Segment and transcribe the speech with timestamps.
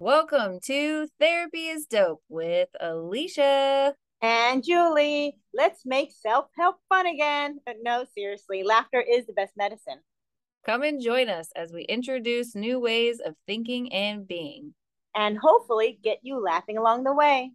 [0.00, 3.96] Welcome to Therapy is Dope with Alicia.
[4.22, 7.58] And Julie, let's make self help fun again.
[7.66, 9.98] But no, seriously, laughter is the best medicine.
[10.64, 14.72] Come and join us as we introduce new ways of thinking and being.
[15.16, 17.50] And hopefully get you laughing along the way.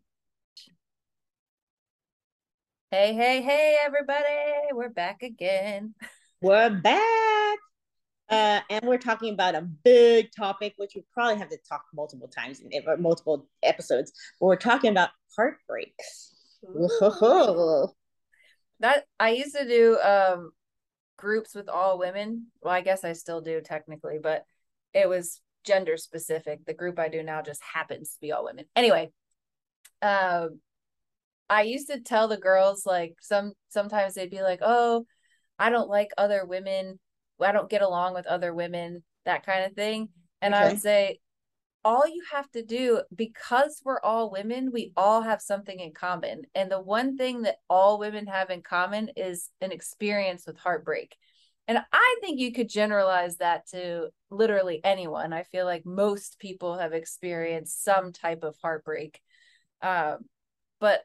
[2.91, 4.25] Hey, hey, hey, everybody.
[4.73, 5.95] We're back again.
[6.41, 7.59] We're back.
[8.33, 12.27] Uh, and we're talking about a big topic, which we probably have to talk multiple
[12.27, 14.11] times in multiple episodes.
[14.39, 16.33] But we're talking about heartbreaks.
[18.79, 20.51] that I used to do um,
[21.17, 22.47] groups with all women.
[22.61, 24.45] Well, I guess I still do technically, but
[24.93, 26.65] it was gender specific.
[26.65, 28.65] The group I do now just happens to be all women.
[28.75, 29.11] Anyway,
[30.01, 30.59] um,
[31.49, 35.05] I used to tell the girls like some sometimes they'd be like, "Oh,
[35.59, 36.99] I don't like other women
[37.41, 40.09] I don't get along with other women, that kind of thing.
[40.41, 40.63] And okay.
[40.63, 41.19] I would say,
[41.85, 46.43] all you have to do, because we're all women, we all have something in common.
[46.55, 51.17] And the one thing that all women have in common is an experience with heartbreak.
[51.67, 55.33] And I think you could generalize that to literally anyone.
[55.33, 59.21] I feel like most people have experienced some type of heartbreak.
[59.81, 60.19] Um,
[60.79, 61.01] but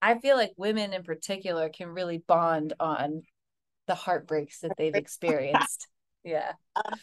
[0.00, 3.22] I feel like women in particular can really bond on
[3.86, 5.88] the heartbreaks that they've experienced.
[6.24, 6.52] yeah.
[6.76, 6.96] Uh,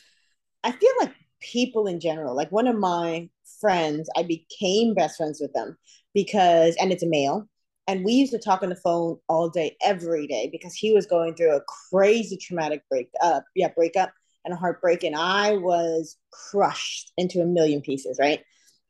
[0.63, 5.39] I feel like people in general, like one of my friends, I became best friends
[5.41, 5.77] with them
[6.13, 7.47] because, and it's a male,
[7.87, 11.07] and we used to talk on the phone all day, every day, because he was
[11.07, 14.11] going through a crazy traumatic break up, yeah, breakup
[14.45, 18.17] and a heartbreak, and I was crushed into a million pieces.
[18.19, 18.41] Right?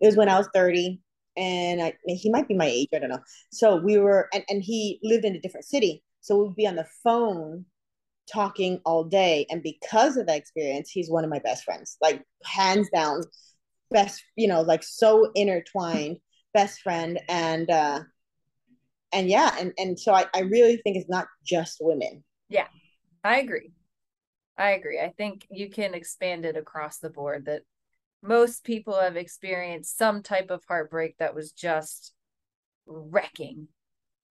[0.02, 1.02] It was when I was thirty,
[1.38, 3.22] and I he might be my age, I don't know.
[3.52, 6.76] So we were, and and he lived in a different city, so we'd be on
[6.76, 7.66] the phone
[8.31, 9.45] talking all day.
[9.49, 13.23] And because of that experience, he's one of my best friends, like hands down,
[13.91, 16.17] best, you know, like so intertwined,
[16.53, 17.19] best friend.
[17.27, 18.02] And, uh,
[19.11, 22.23] and yeah, and, and so I, I really think it's not just women.
[22.49, 22.67] Yeah,
[23.23, 23.71] I agree.
[24.58, 24.99] I agree.
[24.99, 27.64] I think you can expand it across the board that
[28.21, 32.14] most people have experienced some type of heartbreak that was just
[32.86, 33.70] wrecking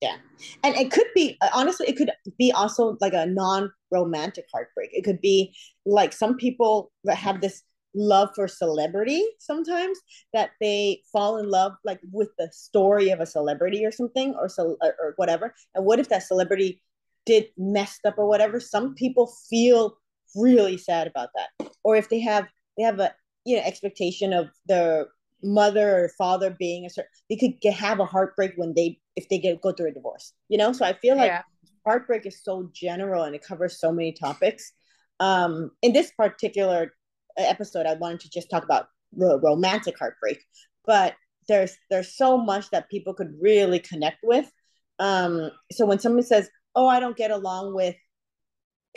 [0.00, 0.16] yeah.
[0.62, 4.90] And it could be uh, honestly it could be also like a non-romantic heartbreak.
[4.92, 5.54] It could be
[5.86, 7.62] like some people that have this
[7.94, 9.98] love for celebrity sometimes
[10.32, 14.48] that they fall in love like with the story of a celebrity or something or
[14.48, 15.54] so or whatever.
[15.74, 16.82] And what if that celebrity
[17.26, 18.60] did messed up or whatever?
[18.60, 19.96] Some people feel
[20.36, 21.70] really sad about that.
[21.82, 23.12] Or if they have they have a
[23.44, 25.08] you know expectation of the
[25.42, 29.28] mother or father being a certain they could get, have a heartbreak when they if
[29.28, 30.72] they get go through a divorce you know?
[30.72, 31.42] So i feel like yeah.
[31.84, 34.72] heartbreak is so general and it covers so many topics.
[35.20, 36.92] Um in this particular
[37.36, 40.42] episode i wanted to just talk about ro- romantic heartbreak
[40.84, 41.14] but
[41.46, 44.50] there's there's so much that people could really connect with.
[44.98, 47.96] Um so when someone says oh i don't get along with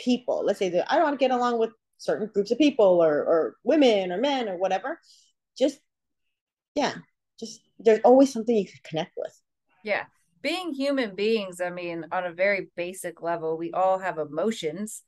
[0.00, 3.56] people let's say that i don't get along with certain groups of people or or
[3.62, 4.98] women or men or whatever
[5.56, 5.78] just
[6.74, 6.94] yeah,
[7.38, 9.38] just there's always something you could connect with.
[9.84, 10.04] Yeah.
[10.42, 15.02] Being human beings, I mean, on a very basic level, we all have emotions.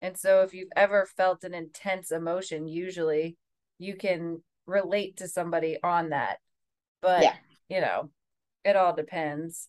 [0.00, 3.36] And so if you've ever felt an intense emotion, usually
[3.78, 6.38] you can relate to somebody on that.
[7.00, 7.34] But, yeah.
[7.68, 8.10] you know,
[8.64, 9.68] it all depends.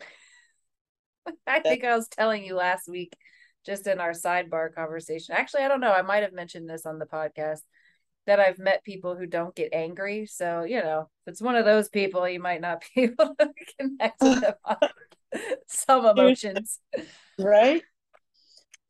[1.46, 3.16] I think I was telling you last week,
[3.64, 5.34] just in our sidebar conversation.
[5.36, 5.92] Actually, I don't know.
[5.92, 7.62] I might have mentioned this on the podcast
[8.26, 10.26] that I've met people who don't get angry.
[10.26, 13.50] So, you know, if it's one of those people, you might not be able to
[13.78, 14.76] connect with them on
[15.68, 16.80] some emotions.
[17.38, 17.82] Right.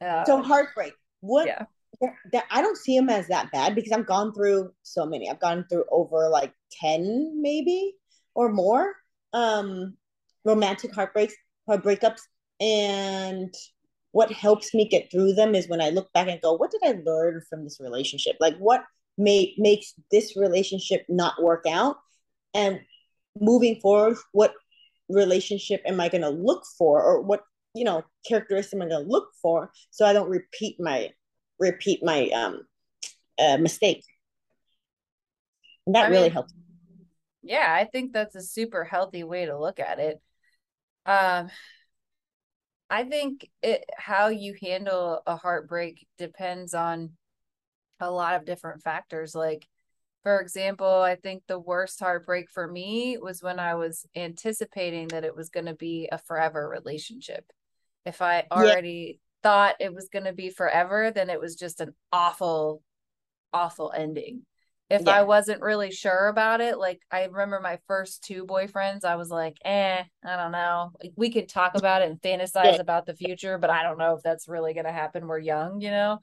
[0.01, 0.95] Uh, so heartbreak.
[1.21, 1.65] What yeah.
[2.33, 5.31] that I don't see them as that bad because I've gone through so many.
[5.31, 7.95] I've gone through over like 10 maybe
[8.35, 8.95] or more
[9.33, 9.97] um
[10.45, 11.35] romantic heartbreaks,
[11.69, 12.21] heartbreakups.
[12.61, 13.53] And
[14.13, 16.83] what helps me get through them is when I look back and go, what did
[16.85, 18.37] I learn from this relationship?
[18.41, 18.83] Like what
[19.19, 21.97] may makes this relationship not work out.
[22.55, 22.81] And
[23.41, 24.55] moving forward what
[25.09, 27.43] relationship am i going to look for or what
[27.75, 31.11] you know characteristic am i going to look for so i don't repeat my
[31.59, 32.63] repeat my um
[33.39, 34.03] uh, mistake?
[35.87, 36.55] And that I really mean, helps.
[37.43, 40.21] yeah i think that's a super healthy way to look at it.
[41.05, 41.51] Um
[42.89, 47.11] i think it how you handle a heartbreak depends on
[48.01, 49.35] a lot of different factors.
[49.35, 49.67] Like,
[50.23, 55.25] for example, I think the worst heartbreak for me was when I was anticipating that
[55.25, 57.45] it was going to be a forever relationship.
[58.05, 59.41] If I already yeah.
[59.43, 62.83] thought it was going to be forever, then it was just an awful,
[63.53, 64.43] awful ending.
[64.89, 65.13] if yeah.
[65.19, 69.31] I wasn't really sure about it, like I remember my first two boyfriends, I was
[69.31, 70.93] like, eh, I don't know.
[71.17, 72.81] We could talk about it and fantasize yeah.
[72.81, 75.27] about the future, but I don't know if that's really gonna happen.
[75.27, 76.21] We're young, you know.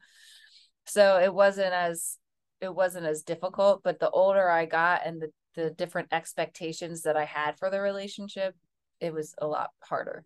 [0.85, 2.17] So it wasn't as
[2.61, 7.15] it wasn't as difficult, but the older I got and the the different expectations that
[7.15, 8.55] I had for the relationship,
[8.99, 10.25] it was a lot harder.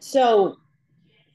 [0.00, 0.56] So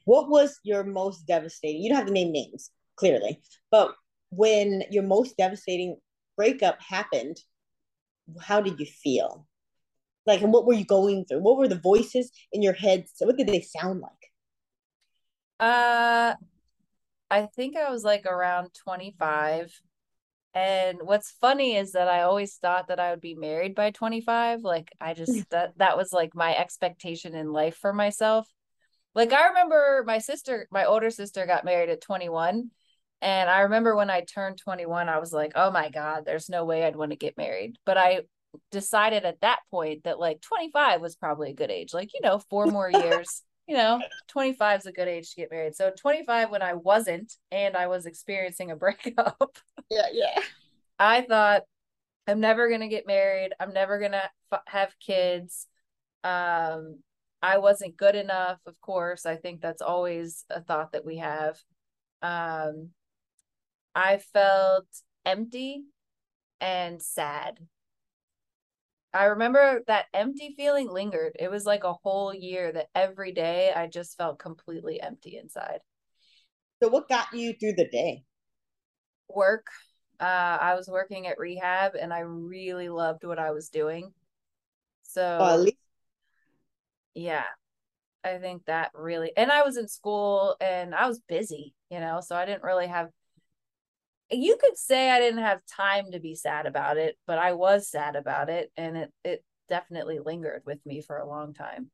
[0.04, 1.82] what was your most devastating?
[1.82, 3.40] You don't have to name names, clearly,
[3.70, 3.94] but
[4.30, 5.96] when your most devastating
[6.36, 7.38] breakup happened,
[8.40, 9.46] how did you feel?
[10.26, 11.40] Like, and what were you going through?
[11.40, 13.06] What were the voices in your head?
[13.14, 14.10] So what did they sound like?
[15.60, 16.34] Uh,
[17.34, 19.72] I think I was like around 25.
[20.54, 24.60] And what's funny is that I always thought that I would be married by 25.
[24.60, 28.48] Like I just that that was like my expectation in life for myself.
[29.16, 32.70] Like I remember my sister, my older sister got married at 21
[33.20, 36.64] and I remember when I turned 21, I was like, oh my God, there's no
[36.64, 37.78] way I'd want to get married.
[37.84, 38.20] But I
[38.70, 41.92] decided at that point that like 25 was probably a good age.
[41.94, 45.50] Like, you know, four more years, you know, 25 is a good age to get
[45.50, 45.74] married.
[45.74, 49.58] So 25 when I wasn't and I was experiencing a breakup.
[49.90, 50.40] Yeah, yeah.
[50.98, 51.62] I thought
[52.26, 53.52] I'm never going to get married.
[53.60, 55.66] I'm never going to f- have kids.
[56.22, 57.00] Um
[57.42, 59.26] I wasn't good enough, of course.
[59.26, 61.58] I think that's always a thought that we have.
[62.22, 62.90] Um
[63.94, 64.86] I felt
[65.24, 65.84] empty
[66.60, 67.58] and sad.
[69.14, 71.36] I remember that empty feeling lingered.
[71.38, 75.78] It was like a whole year that every day I just felt completely empty inside.
[76.82, 78.24] So, what got you through the day?
[79.28, 79.68] Work.
[80.20, 84.12] Uh, I was working at rehab and I really loved what I was doing.
[85.02, 85.76] So, least-
[87.14, 87.44] yeah,
[88.24, 92.20] I think that really, and I was in school and I was busy, you know,
[92.20, 93.10] so I didn't really have
[94.38, 97.88] you could say I didn't have time to be sad about it, but I was
[97.88, 101.90] sad about it and it it definitely lingered with me for a long time.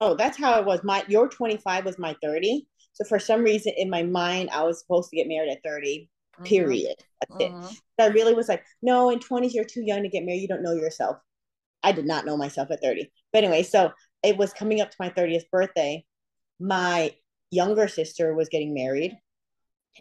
[0.00, 0.80] Oh, that's how it was.
[0.84, 2.66] My your 25 was my 30.
[2.92, 6.08] So for some reason in my mind I was supposed to get married at 30.
[6.34, 6.44] Mm-hmm.
[6.44, 6.96] Period.
[7.20, 7.64] That's mm-hmm.
[7.64, 7.80] it.
[7.98, 10.42] That really was like, no, in 20s you're too young to get married.
[10.42, 11.16] You don't know yourself.
[11.82, 13.10] I did not know myself at 30.
[13.32, 13.92] But anyway, so
[14.22, 16.04] it was coming up to my 30th birthday.
[16.58, 17.14] My
[17.50, 19.16] younger sister was getting married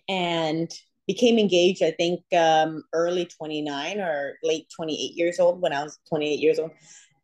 [0.08, 0.72] and
[1.08, 6.00] became engaged, I think um, early 29 or late 28 years old when I was
[6.10, 6.72] 28 years old.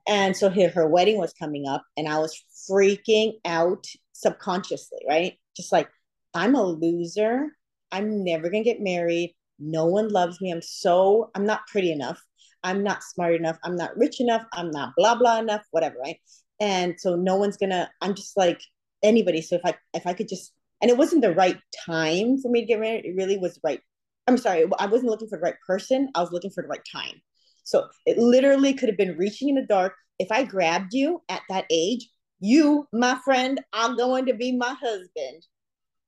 [0.07, 5.37] And so her, her wedding was coming up, and I was freaking out subconsciously, right?
[5.55, 5.89] Just like,
[6.33, 7.47] I'm a loser.
[7.91, 9.35] I'm never going to get married.
[9.59, 10.51] No one loves me.
[10.51, 12.21] I'm so, I'm not pretty enough.
[12.63, 13.57] I'm not smart enough.
[13.63, 14.43] I'm not rich enough.
[14.53, 16.17] I'm not blah, blah enough, whatever, right?
[16.59, 18.61] And so no one's going to, I'm just like
[19.03, 19.41] anybody.
[19.41, 22.61] So if I, if I could just and it wasn't the right time for me
[22.61, 23.05] to get married.
[23.05, 23.81] It really was right.
[24.27, 26.09] I'm sorry, I wasn't looking for the right person.
[26.15, 27.21] I was looking for the right time.
[27.63, 29.93] So it literally could have been reaching in the dark.
[30.19, 34.75] If I grabbed you at that age, you, my friend, are going to be my
[34.79, 35.45] husband.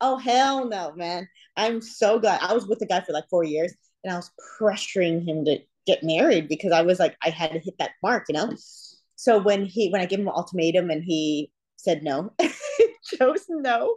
[0.01, 1.27] Oh hell no, man!
[1.55, 2.41] I'm so glad.
[2.41, 3.73] I was with the guy for like four years,
[4.03, 7.59] and I was pressuring him to get married because I was like, I had to
[7.59, 8.53] hit that mark, you know.
[9.15, 12.33] So when he, when I gave him an ultimatum, and he said no,
[13.19, 13.95] chose no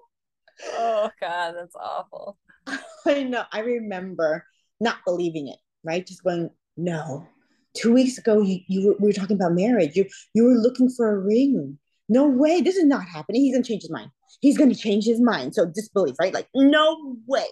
[0.64, 2.38] oh god, that's awful.
[3.06, 3.44] I know.
[3.52, 4.44] I remember
[4.80, 6.06] not believing it, right?
[6.06, 7.26] Just going, no.
[7.74, 9.96] Two weeks ago, you, you were, we were talking about marriage.
[9.96, 11.78] You you were looking for a ring.
[12.08, 12.60] No way.
[12.60, 13.42] This is not happening.
[13.42, 14.10] He's gonna change his mind.
[14.40, 15.54] He's gonna change his mind.
[15.54, 16.32] So disbelief, right?
[16.32, 17.46] Like, no way.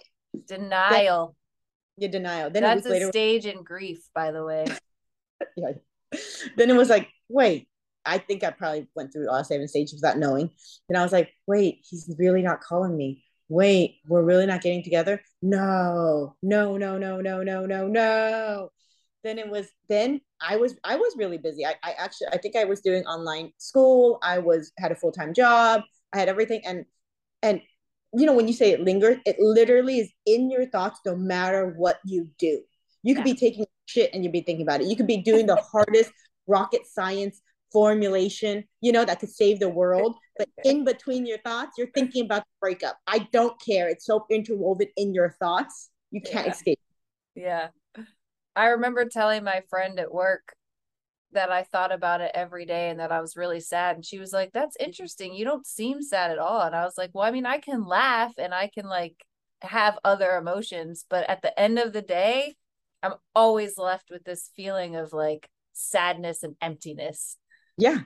[0.47, 1.35] Denial.
[1.97, 2.49] Yeah, denial.
[2.49, 4.65] Then that's a, later, stage in grief, by the way.
[5.55, 5.71] yeah.
[6.57, 7.67] Then it was like, wait,
[8.05, 10.49] I think I probably went through all seven stages without knowing.
[10.89, 13.23] And I was like, wait, he's really not calling me.
[13.49, 15.21] Wait, we're really not getting together?
[15.41, 18.69] No, no, no, no, no, no, no, no.
[19.23, 21.65] Then it was then I was I was really busy.
[21.65, 24.19] I, I actually I think I was doing online school.
[24.21, 25.81] I was had a full-time job.
[26.13, 26.61] I had everything.
[26.65, 26.85] And
[27.41, 27.61] and
[28.13, 31.73] you know, when you say it lingers, it literally is in your thoughts no matter
[31.77, 32.61] what you do.
[33.03, 33.33] You could yeah.
[33.33, 34.87] be taking shit and you'd be thinking about it.
[34.87, 36.11] You could be doing the hardest
[36.47, 37.41] rocket science
[37.71, 40.15] formulation, you know, that could save the world.
[40.37, 42.97] But in between your thoughts, you're thinking about the breakup.
[43.07, 43.87] I don't care.
[43.89, 45.89] It's so interwoven in your thoughts.
[46.11, 46.51] You can't yeah.
[46.51, 46.79] escape.
[47.35, 47.67] Yeah.
[48.55, 50.53] I remember telling my friend at work
[51.33, 53.97] that I thought about it every day and that I was really sad.
[53.97, 55.33] And she was like, That's interesting.
[55.33, 56.61] You don't seem sad at all.
[56.61, 59.15] And I was like, Well, I mean, I can laugh and I can like
[59.61, 61.05] have other emotions.
[61.09, 62.55] But at the end of the day,
[63.03, 67.37] I'm always left with this feeling of like sadness and emptiness.
[67.77, 67.99] Yeah.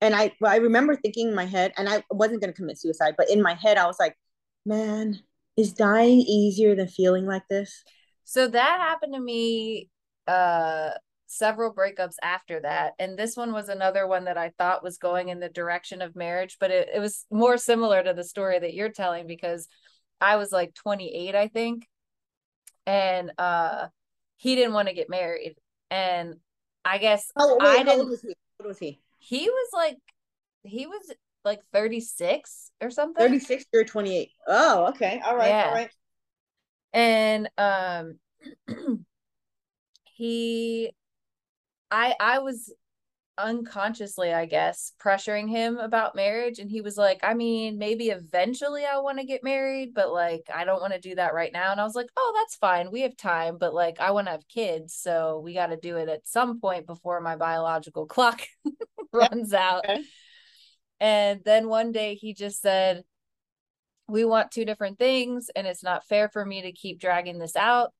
[0.00, 3.14] And I well, I remember thinking in my head, and I wasn't gonna commit suicide,
[3.16, 4.16] but in my head, I was like,
[4.64, 5.20] man,
[5.56, 7.82] is dying easier than feeling like this?
[8.24, 9.90] So that happened to me
[10.26, 10.90] uh
[11.28, 12.92] several breakups after that.
[12.98, 16.14] And this one was another one that I thought was going in the direction of
[16.14, 19.66] marriage, but it, it was more similar to the story that you're telling because
[20.20, 21.86] I was like 28, I think.
[22.86, 23.88] And uh
[24.36, 25.56] he didn't want to get married.
[25.90, 26.34] And
[26.84, 28.20] I guess Oh, I wait, how didn't
[28.60, 28.86] old was he?
[28.86, 29.36] How old was he?
[29.36, 29.98] he was like
[30.64, 31.12] he was
[31.44, 33.22] like 36 or something.
[33.22, 34.30] 36 or 28.
[34.48, 35.20] Oh, okay.
[35.24, 35.48] All right.
[35.48, 35.66] Yeah.
[35.68, 35.90] All right.
[36.92, 38.18] and um
[40.04, 40.90] he
[41.90, 42.72] i i was
[43.38, 48.84] unconsciously i guess pressuring him about marriage and he was like i mean maybe eventually
[48.84, 51.70] i want to get married but like i don't want to do that right now
[51.70, 54.30] and i was like oh that's fine we have time but like i want to
[54.30, 58.40] have kids so we got to do it at some point before my biological clock
[59.12, 60.02] runs out Okay.
[61.00, 63.04] and then one day he just said
[64.08, 67.56] we want two different things and it's not fair for me to keep dragging this
[67.56, 67.92] out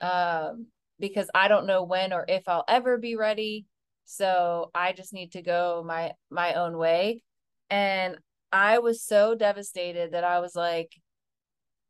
[0.00, 0.66] um,
[0.98, 3.66] because I don't know when or if I'll ever be ready.
[4.10, 7.22] So I just need to go my my own way.
[7.70, 8.18] And
[8.50, 10.92] I was so devastated that I was like,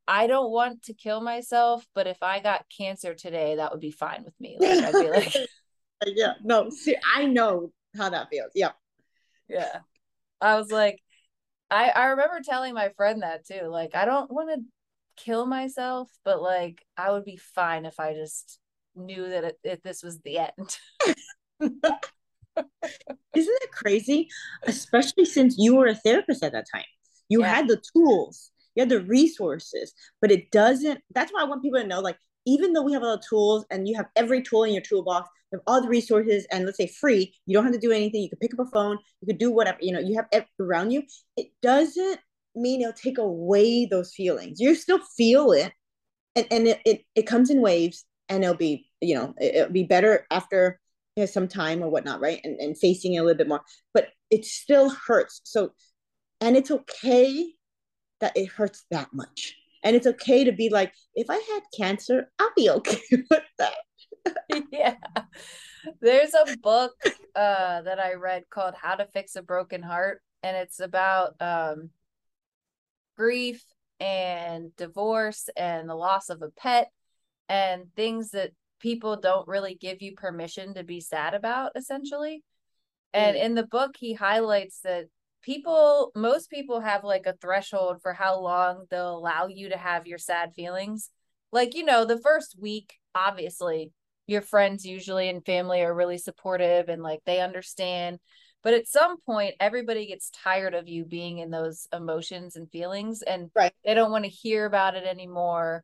[0.06, 3.90] I don't want to kill myself, but if I got cancer today, that would be
[3.90, 4.58] fine with me.
[4.60, 5.34] Like I'd be like,
[6.06, 6.34] yeah.
[6.44, 8.50] No, see, I know how that feels.
[8.54, 8.72] Yeah.
[9.48, 9.78] yeah.
[10.42, 11.00] I was like,
[11.70, 13.66] I I remember telling my friend that too.
[13.68, 18.12] Like, I don't want to kill myself, but like, I would be fine if I
[18.12, 18.58] just
[18.94, 20.78] knew that it, it, this was the end.
[23.36, 24.28] Isn't that crazy?
[24.66, 26.84] Especially since you were a therapist at that time.
[27.28, 27.54] You Yeah.
[27.54, 31.00] had the tools, you had the resources, but it doesn't.
[31.14, 33.64] That's why I want people to know like, even though we have all the tools
[33.70, 36.78] and you have every tool in your toolbox, you have all the resources, and let's
[36.78, 38.22] say free, you don't have to do anything.
[38.22, 40.46] You can pick up a phone, you could do whatever, you know, you have it
[40.60, 41.02] around you.
[41.36, 42.18] It doesn't
[42.56, 44.58] mean it'll take away those feelings.
[44.60, 45.72] You still feel it,
[46.36, 49.72] and, and it, it, it comes in waves, and it'll be, you know, it, it'll
[49.72, 50.79] be better after
[51.20, 52.40] you know, some time or whatnot, right?
[52.42, 53.60] And, and facing it a little bit more,
[53.92, 55.42] but it still hurts.
[55.44, 55.72] So,
[56.40, 57.52] and it's okay
[58.20, 59.54] that it hurts that much.
[59.84, 63.00] And it's okay to be like, if I had cancer, I'll be okay
[63.30, 63.74] with that.
[64.72, 64.96] yeah.
[66.00, 66.92] There's a book
[67.34, 71.90] uh that I read called How to Fix a Broken Heart and it's about um
[73.16, 73.64] grief
[73.98, 76.90] and divorce and the loss of a pet
[77.48, 82.42] and things that people don't really give you permission to be sad about essentially.
[83.12, 83.42] And Mm.
[83.44, 85.06] in the book he highlights that
[85.42, 90.06] people most people have like a threshold for how long they'll allow you to have
[90.06, 91.10] your sad feelings.
[91.52, 93.92] Like, you know, the first week obviously
[94.26, 98.20] your friends usually and family are really supportive and like they understand
[98.62, 103.22] but at some point everybody gets tired of you being in those emotions and feelings
[103.22, 103.72] and Right.
[103.84, 105.82] they don't want to hear about it anymore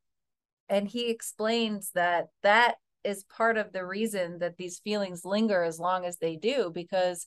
[0.69, 2.77] and he explains that that
[3.07, 7.27] is part of the reason that these feelings linger as long as they do because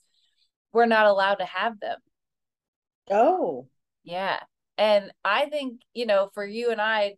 [0.74, 1.98] we're not allowed to have them
[3.10, 3.68] Oh,
[4.04, 4.40] yeah.
[4.78, 7.16] And I think, you know, for you and I,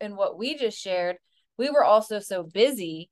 [0.00, 1.16] and what we just shared,
[1.56, 3.10] we were also so busy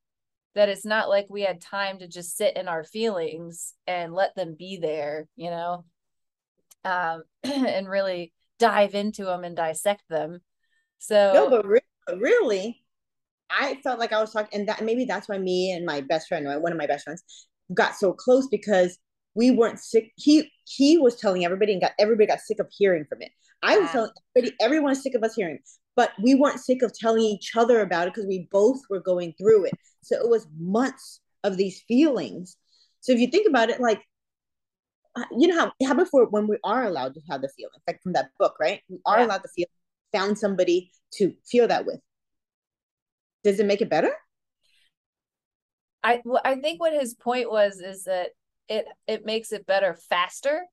[0.54, 4.34] that it's not like we had time to just sit in our feelings and let
[4.34, 5.84] them be there, you know,
[6.84, 10.40] um, and really dive into them and dissect them.
[10.98, 11.80] So, no, but re-
[12.18, 12.82] really,
[13.50, 16.28] I felt like I was talking, and that maybe that's why me and my best
[16.28, 17.22] friend, one of my best friends,
[17.74, 18.98] got so close because
[19.34, 20.12] we weren't sick.
[20.16, 23.30] He he was telling everybody and got everybody got sick of hearing from it.
[23.62, 25.58] I was telling everybody, everyone's sick of us hearing,
[25.94, 29.34] but we weren't sick of telling each other about it because we both were going
[29.38, 29.74] through it.
[30.02, 32.56] So it was months of these feelings.
[33.00, 34.02] So if you think about it, like
[35.16, 38.02] uh, you know how how before when we are allowed to have the feeling, like
[38.02, 38.80] from that book, right?
[38.88, 39.26] We are Yeah.
[39.26, 39.66] allowed to feel.
[40.12, 42.00] Found somebody to feel that with.
[43.46, 44.10] Does it make it better?
[46.02, 48.30] I, well, I think what his point was is that
[48.68, 50.66] it, it makes it better faster.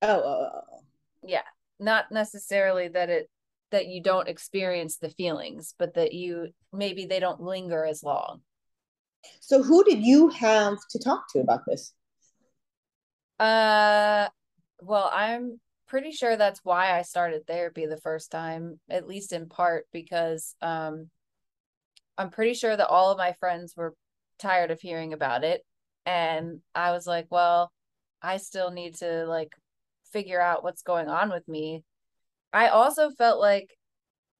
[0.00, 0.78] Oh, oh, oh, oh.
[1.24, 1.42] Yeah.
[1.80, 3.28] Not necessarily that it,
[3.72, 8.42] that you don't experience the feelings, but that you, maybe they don't linger as long.
[9.40, 11.92] so who did you have to talk to about this?
[13.40, 14.28] Uh,
[14.80, 19.48] well, I'm pretty sure that's why I started therapy the first time, at least in
[19.48, 21.10] part because um
[22.16, 23.94] I'm pretty sure that all of my friends were
[24.38, 25.64] tired of hearing about it
[26.06, 27.72] and I was like, well,
[28.22, 29.52] I still need to like
[30.12, 31.82] figure out what's going on with me.
[32.52, 33.70] I also felt like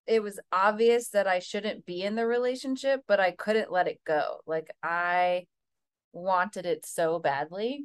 [0.06, 4.00] it was obvious that I shouldn't be in the relationship, but I couldn't let it
[4.06, 4.40] go.
[4.46, 5.46] Like I
[6.12, 7.84] wanted it so badly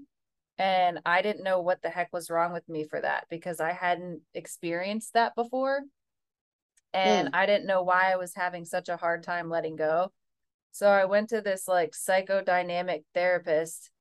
[0.58, 3.72] and I didn't know what the heck was wrong with me for that because I
[3.72, 5.82] hadn't experienced that before.
[6.94, 10.12] And I didn't know why I was having such a hard time letting go.
[10.72, 13.92] So I went to this like psychodynamic therapist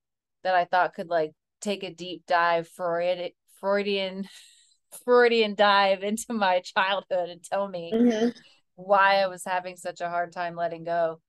[0.43, 4.27] that I thought could like take a deep dive Freud, Freudian
[5.05, 8.29] Freudian dive into my childhood and tell me mm-hmm.
[8.77, 11.21] why I was having such a hard time letting go.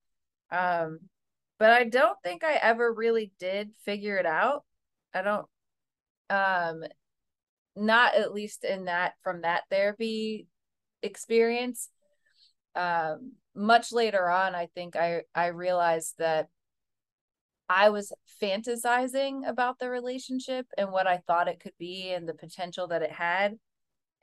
[0.50, 1.00] Um,
[1.58, 4.64] but I don't think I ever really did figure it out.
[5.12, 5.46] I don't
[6.30, 6.84] um
[7.76, 10.46] not at least in that from that therapy
[11.02, 11.88] experience.
[12.74, 16.48] Um much later on I think I I realized that
[17.70, 22.34] I was fantasizing about the relationship and what I thought it could be and the
[22.34, 23.58] potential that it had.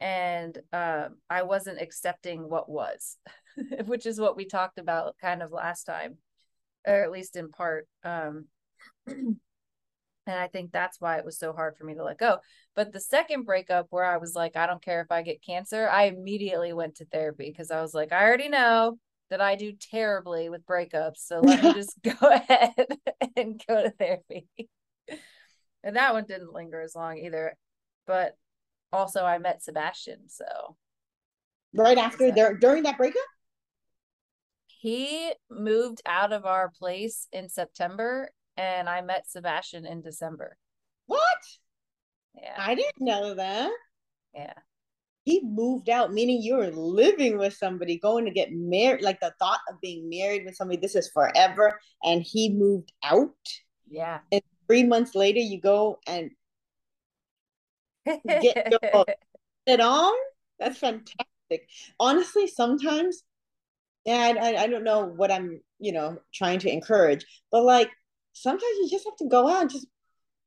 [0.01, 3.17] And um, I wasn't accepting what was,
[3.85, 6.17] which is what we talked about kind of last time,
[6.85, 7.87] or at least in part.
[8.03, 8.47] Um,
[10.27, 12.39] and I think that's why it was so hard for me to let go.
[12.75, 15.89] But the second breakup, where I was like, I don't care if I get cancer,
[15.89, 19.73] I immediately went to therapy because I was like, I already know that I do
[19.73, 21.17] terribly with breakups.
[21.17, 22.87] So let me just go ahead
[23.35, 24.47] and go to therapy.
[25.83, 27.55] and that one didn't linger as long either.
[28.05, 28.37] But
[28.91, 30.77] also I met Sebastian, so
[31.73, 33.21] right after there during that breakup?
[34.67, 40.57] He moved out of our place in September and I met Sebastian in December.
[41.05, 41.21] What?
[42.35, 42.55] Yeah.
[42.57, 43.71] I didn't know that.
[44.33, 44.53] Yeah
[45.27, 49.33] he moved out, meaning you were living with somebody, going to get married, like the
[49.39, 51.77] thought of being married with somebody, this is forever.
[52.01, 53.35] And he moved out.
[53.89, 54.19] Yeah.
[54.31, 56.31] And three months later, you go and
[58.25, 59.05] get your
[59.65, 60.13] it on.
[60.59, 61.67] That's fantastic.
[61.99, 63.23] Honestly, sometimes,
[64.05, 67.89] and I, I don't know what I'm, you know, trying to encourage, but like
[68.41, 69.87] sometimes you just have to go out and just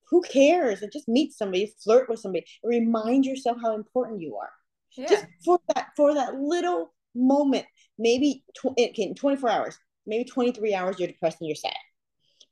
[0.09, 0.83] who cares?
[0.83, 4.51] And just meet somebody, flirt with somebody, remind yourself how important you are.
[4.97, 5.07] Yeah.
[5.09, 7.65] just for that for that little moment
[7.99, 11.73] maybe tw- eh, in 24 hours maybe 23 hours you're depressed and you're sad.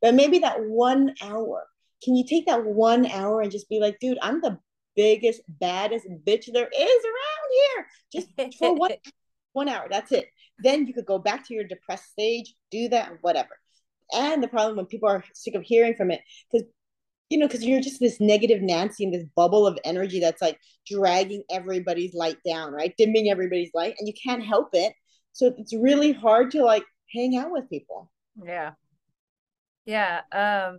[0.01, 1.67] But maybe that one hour
[2.05, 4.59] can you take that one hour and just be like dude i'm the
[4.95, 7.87] biggest baddest bitch there is around here.
[8.13, 8.93] Just for one
[9.53, 10.27] one hour that's it.
[10.61, 13.59] Then you could go back to your depressed stage do that whatever
[14.13, 16.67] and the problem when people are sick of hearing from it because
[17.31, 20.59] you know, because you're just this negative Nancy in this bubble of energy that's like
[20.87, 22.95] dragging everybody's light down, right?
[22.97, 24.95] Dimming everybody's light, and you can't help it.
[25.33, 28.11] So it's really hard to like hang out with people.
[28.43, 28.73] Yeah.
[29.85, 30.21] Yeah.
[30.33, 30.79] Um,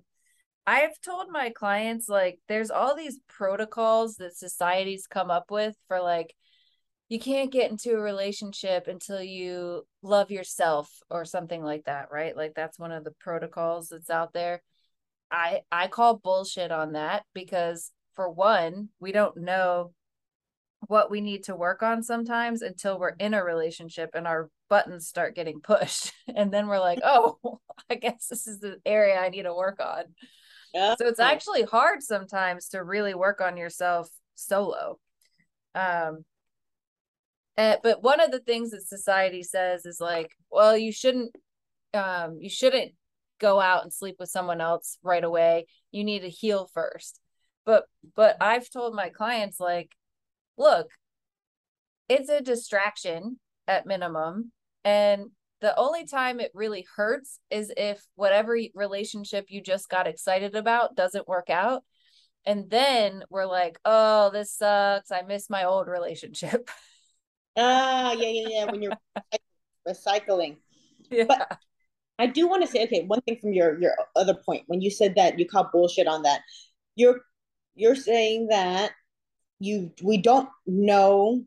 [0.66, 6.02] I've told my clients like there's all these protocols that societies come up with for
[6.02, 6.36] like
[7.10, 12.38] you can't get into a relationship until you love yourself or something like that, right?
[12.38, 14.62] Like that's one of the protocols that's out there.
[15.32, 19.92] I I call bullshit on that because for one, we don't know
[20.88, 25.08] what we need to work on sometimes until we're in a relationship and our buttons
[25.08, 27.40] start getting pushed and then we're like, "Oh,
[27.90, 30.04] I guess this is the area I need to work on."
[30.76, 30.94] Yeah.
[30.96, 35.00] So it's actually hard sometimes to really work on yourself solo.
[35.74, 36.24] Um
[37.60, 41.36] eh, but one of the things that society says is like, well, you shouldn't
[41.94, 42.94] um you shouldn't
[43.40, 45.66] go out and sleep with someone else right away.
[45.92, 47.20] You need to heal first.
[47.66, 49.92] But but I've told my clients like,
[50.58, 50.88] look,
[52.08, 54.52] it's a distraction at minimum
[54.84, 55.26] and
[55.62, 60.96] the only time it really hurts is if whatever relationship you just got excited about
[60.96, 61.84] doesn't work out
[62.46, 66.70] and then we're like oh this sucks i miss my old relationship
[67.60, 68.98] ah yeah yeah yeah when you're
[69.88, 70.58] recycling
[71.12, 71.26] yeah.
[71.28, 71.60] but
[72.20, 74.92] I do want to say, okay, one thing from your your other point when you
[74.92, 76.42] said that you call bullshit on that,
[76.96, 77.22] you're
[77.76, 78.92] you're saying that
[79.60, 81.46] you we don't know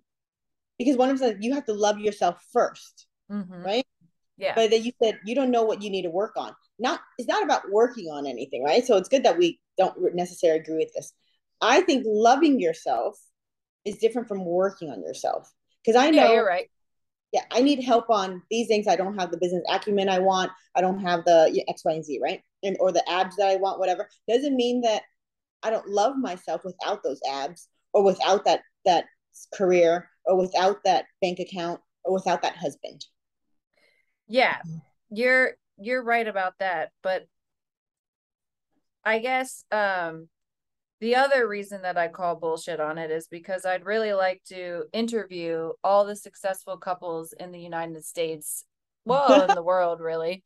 [0.79, 3.62] because one of them you have to love yourself 1st mm-hmm.
[3.62, 3.87] right?
[4.38, 4.55] Yeah.
[4.55, 6.55] But then you said you don't know what you need to work on.
[6.79, 8.85] Not it's not about working on anything, right?
[8.85, 11.12] So it's good that we don't necessarily agree with this.
[11.61, 13.20] I think loving yourself
[13.85, 15.53] is different from working on yourself
[15.85, 16.68] because I know yeah, you're right
[17.33, 18.87] yeah, I need help on these things.
[18.87, 20.53] I don't have the business acumen I want.
[20.77, 22.42] I don't have the X, Y, and Z, right?
[22.62, 24.09] And or the abs that I want, whatever.
[24.29, 25.03] Doesn't mean that
[25.62, 29.07] I don't love myself without those abs or without that that
[29.55, 33.07] career or without that bank account or without that husband.
[34.29, 34.59] Yeah.
[35.09, 37.27] You're you're right about that, but
[39.05, 40.29] I guess um
[41.02, 44.84] the other reason that I call bullshit on it is because I'd really like to
[44.92, 48.64] interview all the successful couples in the United States,
[49.04, 50.44] well, in the world, really,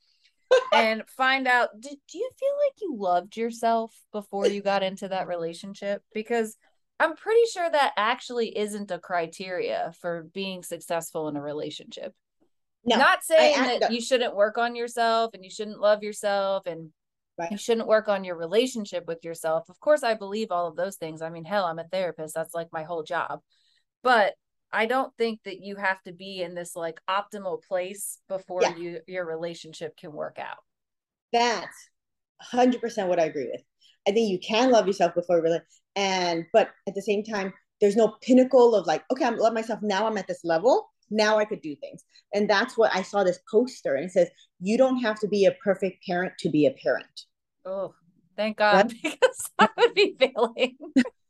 [0.73, 5.09] and find out do, do you feel like you loved yourself before you got into
[5.09, 6.03] that relationship?
[6.15, 6.57] Because
[6.99, 12.15] I'm pretty sure that actually isn't a criteria for being successful in a relationship.
[12.83, 16.03] No, not saying I, I, that you shouldn't work on yourself and you shouldn't love
[16.03, 16.93] yourself and
[17.39, 17.51] right.
[17.51, 19.69] you shouldn't work on your relationship with yourself.
[19.69, 21.23] Of course, I believe all of those things.
[21.23, 22.35] I mean, hell, I'm a therapist.
[22.35, 23.41] That's like my whole job.
[24.03, 24.35] But
[24.73, 28.77] I don't think that you have to be in this like optimal place before yeah.
[28.77, 30.59] you your relationship can work out.
[31.33, 31.89] That's
[32.53, 33.63] 100% what I agree with.
[34.07, 35.61] I think you can love yourself before really
[35.97, 39.81] and but at the same time there's no pinnacle of like okay, I love myself
[39.83, 40.91] now I'm at this level.
[41.11, 42.05] Now I could do things.
[42.35, 44.29] And that's what I saw this poster and it says
[44.61, 47.23] you don't have to be a perfect parent to be a parent.
[47.65, 47.95] Oh,
[48.37, 50.77] thank God because I would be failing.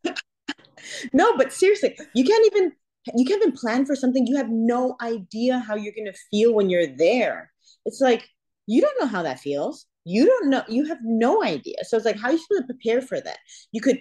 [1.12, 2.72] no, but seriously, you can't even
[3.14, 6.52] you can't even plan for something you have no idea how you're going to feel
[6.52, 7.52] when you're there.
[7.84, 8.28] It's like
[8.66, 9.86] you don't know how that feels.
[10.04, 11.76] You don't know you have no idea.
[11.82, 13.38] So it's like how are you supposed to prepare for that?
[13.72, 14.00] You could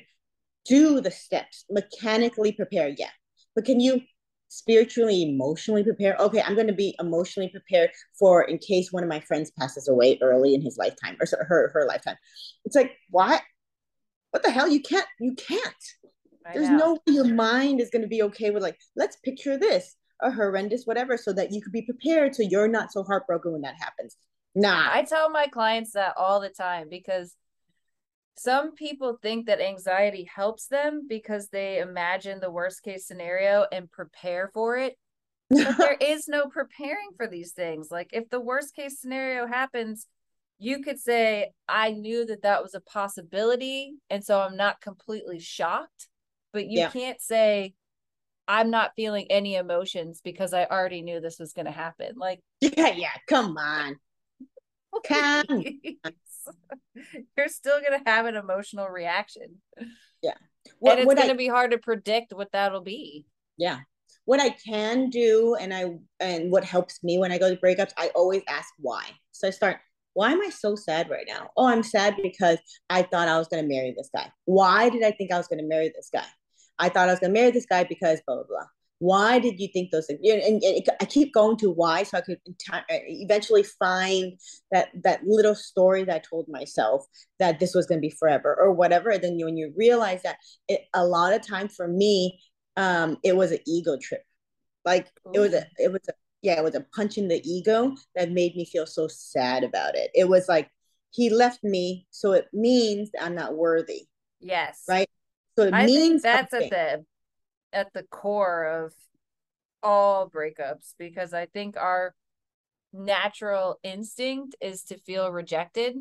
[0.66, 3.12] do the steps mechanically prepare yeah.
[3.56, 4.02] But can you
[4.56, 6.18] spiritually emotionally prepared.
[6.20, 9.88] okay i'm going to be emotionally prepared for in case one of my friends passes
[9.88, 12.16] away early in his lifetime or her her lifetime
[12.64, 13.42] it's like what
[14.32, 15.74] what the hell you can't you can't
[16.54, 19.96] there's no way your mind is going to be okay with like, let's picture this,
[20.22, 23.62] a horrendous whatever, so that you could be prepared so you're not so heartbroken when
[23.62, 24.18] that happens.
[24.54, 24.90] Nah.
[24.92, 27.36] I tell my clients that all the time because
[28.38, 33.92] some people think that anxiety helps them because they imagine the worst case scenario and
[33.92, 34.98] prepare for it.
[35.50, 37.90] But there is no preparing for these things.
[37.92, 40.08] Like if the worst case scenario happens,
[40.58, 43.94] you could say, I knew that that was a possibility.
[44.10, 46.08] And so I'm not completely shocked
[46.56, 46.90] but you yeah.
[46.90, 47.74] can't say
[48.48, 52.14] I'm not feeling any emotions because I already knew this was going to happen.
[52.16, 53.98] Like, yeah, yeah, come on.
[55.06, 55.64] Come.
[57.38, 59.62] You're still going to have an emotional reaction.
[60.22, 60.34] Yeah.
[60.80, 63.26] What, and it's going to be hard to predict what that'll be.
[63.58, 63.80] Yeah.
[64.26, 67.92] What I can do and I and what helps me when I go to breakups,
[67.98, 69.04] I always ask why.
[69.32, 69.78] So I start,
[70.14, 71.50] why am I so sad right now?
[71.56, 72.58] Oh, I'm sad because
[72.90, 74.32] I thought I was going to marry this guy.
[74.46, 76.26] Why did I think I was going to marry this guy?
[76.78, 78.66] I thought I was gonna marry this guy because blah blah blah.
[79.06, 80.20] Why did you think those things?
[80.24, 82.40] And, and, and I keep going to why, so I could
[82.72, 84.40] uh, eventually find
[84.72, 87.06] that that little story that I told myself
[87.40, 89.10] that this was gonna be forever or whatever.
[89.12, 90.38] And then you, when you realize that,
[90.68, 92.40] it, a lot of time for me,
[92.78, 94.24] um, it was an ego trip.
[94.84, 95.32] Like Ooh.
[95.34, 98.32] it was a, it was a, yeah, it was a punch in the ego that
[98.32, 100.10] made me feel so sad about it.
[100.16, 100.70] It was like
[101.12, 104.08] he left me, so it means I'm not worthy.
[104.40, 104.84] Yes.
[104.90, 105.10] Right.
[105.58, 106.74] So I think that's something.
[106.74, 107.06] at the
[107.76, 108.94] at the core of
[109.84, 112.16] all breakups because I think our
[112.92, 115.96] natural instinct is to feel rejected.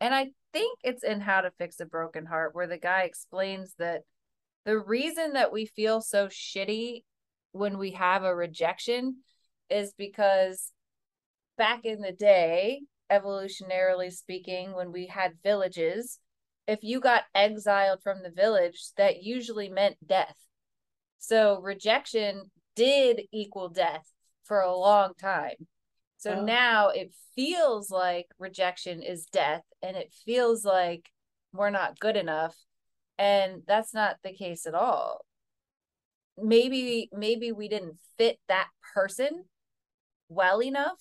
[0.00, 3.74] And I think it's in How to Fix a Broken Heart where the guy explains
[3.78, 4.02] that
[4.64, 7.02] the reason that we feel so shitty
[7.52, 9.16] when we have a rejection
[9.68, 10.70] is because
[11.58, 16.18] back in the day, evolutionarily speaking, when we had villages,
[16.66, 20.36] if you got exiled from the village, that usually meant death.
[21.18, 24.10] So rejection did equal death
[24.44, 25.66] for a long time.
[26.16, 26.44] So oh.
[26.44, 31.10] now it feels like rejection is death and it feels like
[31.52, 32.56] we're not good enough.
[33.18, 35.24] And that's not the case at all.
[36.36, 39.44] Maybe maybe we didn't fit that person
[40.28, 41.00] well enough,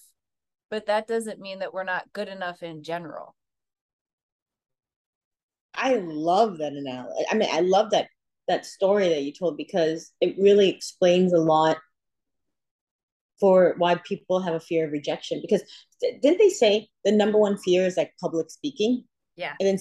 [0.69, 3.35] but that doesn't mean that we're not good enough in general.
[5.73, 7.25] I love that analogy.
[7.31, 8.07] I mean, I love that
[8.47, 11.77] that story that you told because it really explains a lot
[13.39, 15.39] for why people have a fear of rejection.
[15.41, 15.61] Because
[16.01, 19.05] didn't they say the number one fear is like public speaking?
[19.35, 19.53] Yeah.
[19.59, 19.79] And then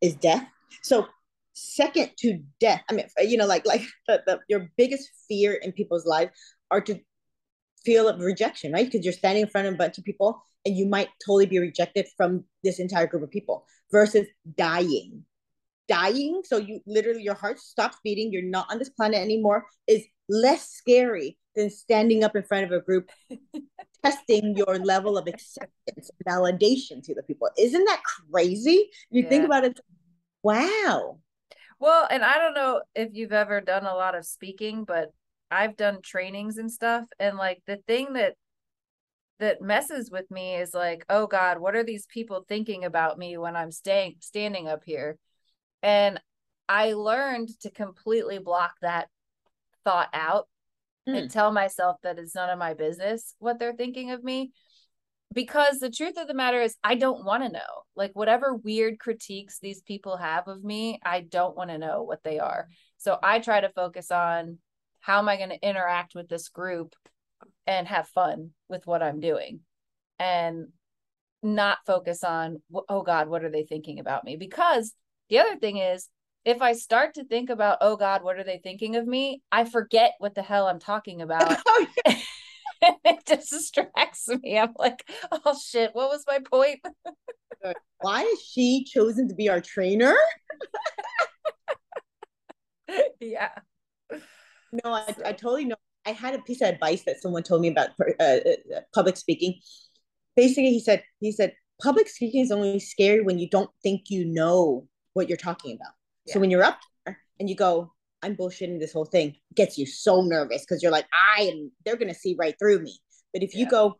[0.00, 0.46] is death.
[0.82, 1.06] So
[1.52, 5.72] second to death, I mean, you know, like like the, the, your biggest fear in
[5.72, 6.32] people's lives
[6.70, 6.98] are to
[7.84, 8.90] feel of rejection, right?
[8.90, 11.58] Because you're standing in front of a bunch of people and you might totally be
[11.58, 15.24] rejected from this entire group of people versus dying
[15.88, 16.42] dying.
[16.44, 18.32] So you literally your heart stops beating.
[18.32, 19.66] You're not on this planet anymore.
[19.86, 23.10] Is less scary than standing up in front of a group
[24.04, 27.48] testing your level of acceptance validation to the people.
[27.58, 28.90] Isn't that crazy?
[29.10, 29.28] You yeah.
[29.28, 29.80] think about it
[30.42, 31.18] wow.
[31.80, 35.12] Well and i don't know if you've ever done a lot of speaking but
[35.50, 37.04] i've done trainings and stuff.
[37.18, 38.34] And like the thing that
[39.40, 43.36] that messes with me is like oh god what are these people thinking about me
[43.36, 45.18] when i'm staying standing up here
[45.84, 46.18] and
[46.66, 49.08] I learned to completely block that
[49.84, 50.48] thought out
[51.06, 51.16] mm.
[51.16, 54.52] and tell myself that it's none of my business what they're thinking of me.
[55.34, 57.82] Because the truth of the matter is, I don't want to know.
[57.96, 62.22] Like, whatever weird critiques these people have of me, I don't want to know what
[62.22, 62.68] they are.
[62.98, 64.58] So I try to focus on
[65.00, 66.94] how am I going to interact with this group
[67.66, 69.60] and have fun with what I'm doing
[70.18, 70.68] and
[71.42, 74.94] not focus on oh god what are they thinking about me because
[75.28, 76.08] the other thing is
[76.44, 79.42] if I start to think about, oh God, what are they thinking of me?
[79.50, 81.58] I forget what the hell I'm talking about.
[81.66, 82.16] Oh, yeah.
[83.04, 84.58] it just distracts me.
[84.58, 86.80] I'm like, oh shit, what was my point?
[88.00, 90.14] Why is she chosen to be our trainer?
[93.20, 93.50] yeah.
[94.10, 95.14] No, I.
[95.24, 95.76] I totally know.
[96.04, 99.58] I had a piece of advice that someone told me about uh, uh, public speaking.
[100.36, 104.26] Basically, he said, he said, public speaking is only scary when you don't think you
[104.26, 105.92] know what you're talking about.
[106.26, 106.34] Yeah.
[106.34, 109.86] So when you're up there and you go, I'm bullshitting this whole thing, gets you
[109.86, 112.98] so nervous because you're like, I am, they're going to see right through me.
[113.32, 113.96] But if you go,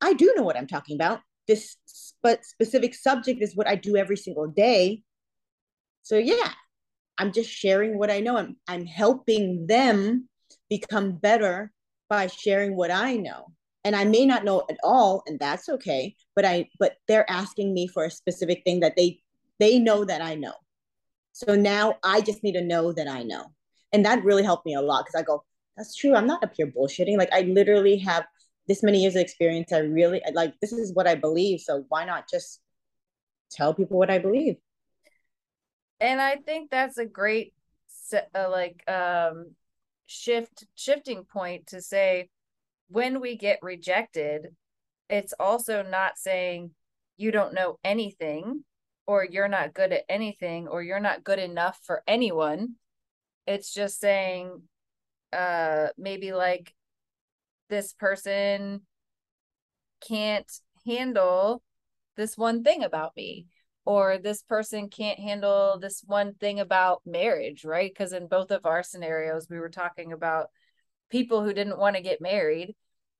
[0.00, 1.20] I do know what I'm talking about.
[1.46, 1.76] This
[2.22, 5.02] but specific subject is what I do every single day.
[6.02, 6.52] So yeah,
[7.18, 8.36] I'm just sharing what I know.
[8.36, 10.28] I'm I'm helping them
[10.68, 11.72] become better
[12.08, 13.52] by sharing what I know.
[13.84, 16.14] And I may not know at all, and that's okay.
[16.36, 19.20] But I but they're asking me for a specific thing that they
[19.60, 20.54] they know that I know.
[21.32, 23.44] So now I just need to know that I know.
[23.92, 25.44] And that really helped me a lot because I go,
[25.76, 26.14] that's true.
[26.14, 27.16] I'm not up here bullshitting.
[27.16, 28.24] Like I literally have
[28.66, 29.72] this many years of experience.
[29.72, 31.60] I really like this is what I believe.
[31.60, 32.60] So why not just
[33.50, 34.56] tell people what I believe?
[36.00, 37.54] And I think that's a great
[38.12, 39.52] uh, like um
[40.06, 42.28] shift shifting point to say
[42.88, 44.48] when we get rejected,
[45.08, 46.72] it's also not saying
[47.16, 48.64] you don't know anything
[49.06, 52.74] or you're not good at anything or you're not good enough for anyone
[53.46, 54.62] it's just saying
[55.32, 56.74] uh maybe like
[57.68, 58.82] this person
[60.06, 60.50] can't
[60.86, 61.62] handle
[62.16, 63.46] this one thing about me
[63.84, 67.90] or this person can't handle this one thing about marriage right?
[67.90, 70.48] Because in both of our scenarios we were talking about
[71.10, 72.74] people who didn't want to get married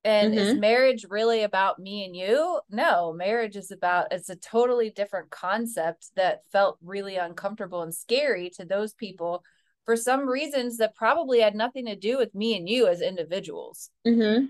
[0.04, 0.40] and mm-hmm.
[0.40, 2.60] is marriage really about me and you?
[2.70, 8.50] No, marriage is about it's a totally different concept that felt really uncomfortable and scary
[8.56, 9.44] to those people
[9.84, 13.90] for some reasons that probably had nothing to do with me and you as individuals.
[14.06, 14.46] Mm-hmm.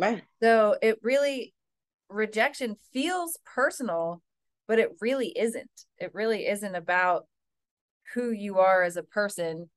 [0.00, 0.22] Right.
[0.42, 1.54] So it really
[2.08, 4.22] rejection feels personal,
[4.68, 5.70] but it really isn't.
[5.98, 7.26] It really isn't about
[8.14, 9.70] who you are as a person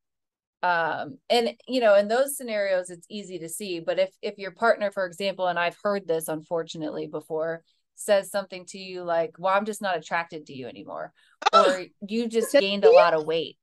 [0.64, 4.52] um and you know in those scenarios it's easy to see but if if your
[4.52, 9.56] partner for example and i've heard this unfortunately before says something to you like well
[9.56, 11.14] i'm just not attracted to you anymore
[11.54, 13.58] oh, or you just gained a lot of weight.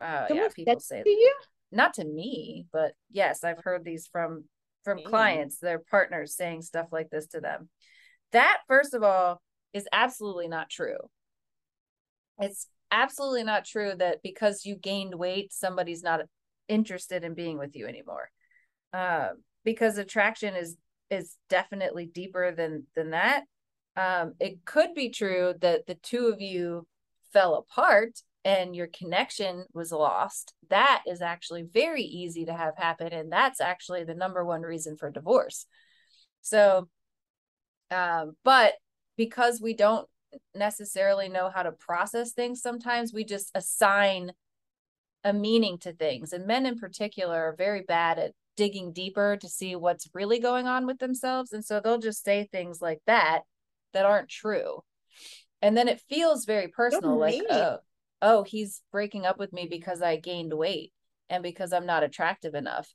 [0.00, 1.34] Uh yeah people say to you?
[1.70, 4.44] not to me but yes i've heard these from
[4.84, 5.04] from mm.
[5.04, 7.68] clients their partners saying stuff like this to them.
[8.32, 9.40] That first of all
[9.72, 10.98] is absolutely not true.
[12.38, 16.20] It's absolutely not true that because you gained weight, somebody's not
[16.68, 18.30] interested in being with you anymore.
[18.92, 19.30] Uh,
[19.64, 20.76] because attraction is
[21.10, 23.44] is definitely deeper than than that.
[23.96, 26.86] Um, it could be true that the two of you
[27.32, 30.54] fell apart and your connection was lost.
[30.70, 34.96] That is actually very easy to have happen, and that's actually the number one reason
[34.96, 35.66] for divorce.
[36.40, 36.88] So,
[37.90, 38.74] um, but
[39.16, 40.08] because we don't
[40.54, 43.12] necessarily know how to process things sometimes.
[43.12, 44.32] We just assign
[45.24, 49.48] a meaning to things and men in particular are very bad at digging deeper to
[49.48, 53.42] see what's really going on with themselves and so they'll just say things like that
[53.92, 54.82] that aren't true.
[55.60, 57.78] And then it feels very personal like oh
[58.20, 60.92] oh he's breaking up with me because i gained weight
[61.28, 62.92] and because i'm not attractive enough.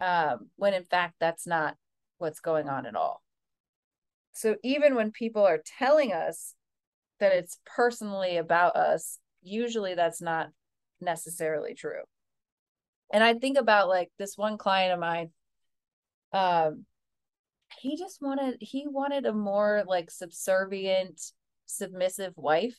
[0.00, 1.76] Um, when in fact that's not
[2.18, 3.22] what's going on at all.
[4.32, 6.54] So even when people are telling us
[7.20, 10.48] that it's personally about us, usually that's not
[11.00, 12.02] necessarily true.
[13.12, 15.30] And I think about like this one client of mine,
[16.32, 16.84] um,
[17.78, 21.20] he just wanted he wanted a more like subservient,
[21.66, 22.76] submissive wife.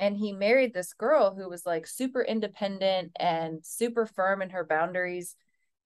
[0.00, 4.64] And he married this girl who was like super independent and super firm in her
[4.64, 5.34] boundaries.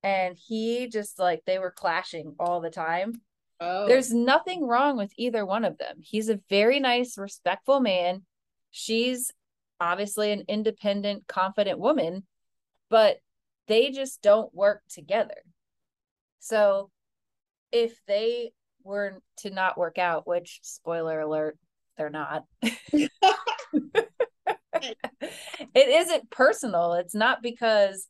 [0.03, 3.23] And he just like they were clashing all the time
[3.63, 3.87] Oh.
[3.87, 5.99] There's nothing wrong with either one of them.
[6.01, 8.23] He's a very nice, respectful man.
[8.73, 9.31] She's
[9.81, 12.25] obviously an independent, confident woman,
[12.91, 13.19] but
[13.69, 15.37] they just don't work together.
[16.41, 16.91] So
[17.71, 18.51] if they
[18.83, 21.57] were to not work out, which spoiler alert,
[21.97, 22.45] they're not.
[22.63, 23.11] it
[25.75, 26.95] isn't personal.
[26.95, 28.09] It's not because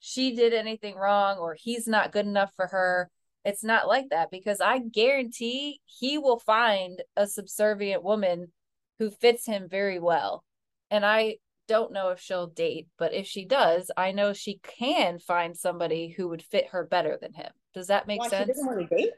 [0.00, 3.10] she did anything wrong or he's not good enough for her
[3.44, 8.52] it's not like that because I guarantee he will find a subservient woman
[8.98, 10.44] who fits him very well.
[10.90, 11.36] And I
[11.68, 16.14] don't know if she'll date, but if she does, I know she can find somebody
[16.16, 17.50] who would fit her better than him.
[17.74, 18.46] Does that make Why, sense?
[18.46, 19.10] She doesn't want to date.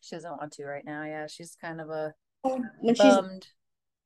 [0.00, 1.04] She doesn't want to right now.
[1.04, 3.48] Yeah, she's kind of a oh, when bummed.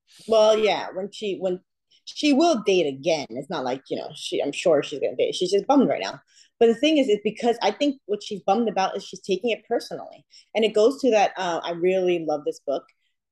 [0.07, 1.61] she's well, yeah, when she when
[2.05, 3.27] she will date again.
[3.31, 4.43] It's not like you know she.
[4.43, 5.35] I'm sure she's gonna date.
[5.35, 6.21] She's just bummed right now.
[6.59, 9.51] But the thing is, it's because I think what she's bummed about is she's taking
[9.51, 11.33] it personally, and it goes to that.
[11.37, 12.85] Uh, I really love this book,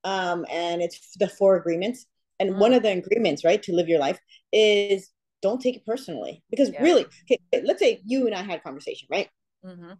[0.04, 2.06] um, and it's the Four Agreements.
[2.40, 2.58] And mm.
[2.58, 4.18] one of the agreements, right, to live your life
[4.52, 5.10] is
[5.40, 6.82] don't take it personally because yeah.
[6.82, 9.28] really, okay, let's say you and I had a conversation, right?
[9.64, 9.92] Mm-hmm.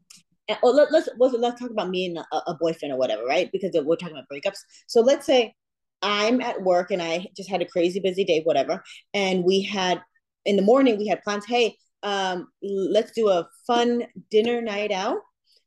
[0.49, 3.25] And, oh, let, let's let's let's talk about me and a, a boyfriend or whatever,
[3.25, 3.51] right?
[3.53, 4.59] Because we're talking about breakups.
[4.87, 5.55] So let's say
[6.03, 8.83] I'm at work and I just had a crazy busy day, whatever,
[9.13, 10.03] and we had
[10.45, 11.47] in the morning we had plans.
[11.47, 15.19] Hey, um, let's do a fun dinner night out.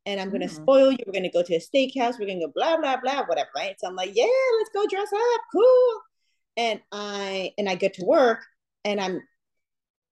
[0.06, 0.56] And I'm gonna mm.
[0.56, 1.00] spoil you.
[1.06, 2.18] We're gonna go to a steakhouse.
[2.18, 3.76] We're gonna go blah blah blah, whatever, right?
[3.78, 4.26] So I'm like, yeah,
[4.60, 6.00] let's go dress up, cool.
[6.56, 8.40] And I and I get to work,
[8.86, 9.22] and I'm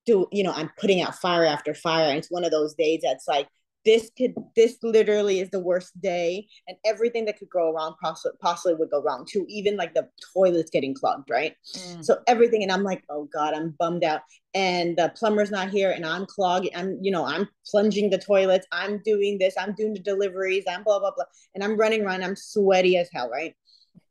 [0.05, 2.09] do you know I'm putting out fire after fire.
[2.09, 3.47] And it's one of those days that's like
[3.85, 8.37] this could this literally is the worst day and everything that could go wrong possibly,
[8.41, 11.55] possibly would go wrong too even like the toilets getting clogged right?
[11.73, 12.03] Mm.
[12.03, 14.21] so everything and i'm like oh god i'm bummed out.
[14.53, 18.65] And the plumber's not here and i'm clogging i'm you know i'm plunging the toilets
[18.71, 22.23] i'm doing this i'm doing the deliveries i'm blah blah blah and i'm running around
[22.23, 23.55] i'm sweaty as hell right?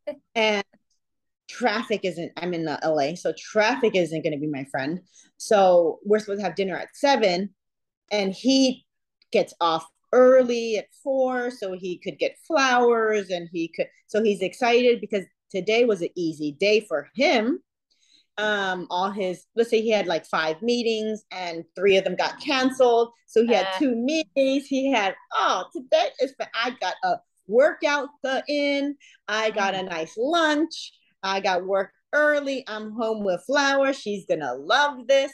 [0.35, 0.65] And
[1.49, 5.01] traffic isn't i'm in the la so traffic isn't going to be my friend.
[5.39, 7.51] So we're supposed to have dinner at seven
[8.13, 8.85] and he
[9.35, 14.41] gets off early at four so he could get flowers and he could so he's
[14.41, 17.59] excited because today was an easy day for him.
[18.39, 22.41] Um all his let's say he had like five meetings and three of them got
[22.41, 23.11] canceled.
[23.27, 24.67] So he had uh, two meetings.
[24.69, 27.17] He had oh today is for i got a
[27.47, 28.97] workout the in
[29.29, 29.91] i got a mm.
[29.91, 30.93] nice lunch.
[31.25, 32.65] I got work early.
[32.69, 33.99] I'm home with flowers.
[33.99, 35.33] She's gonna love this.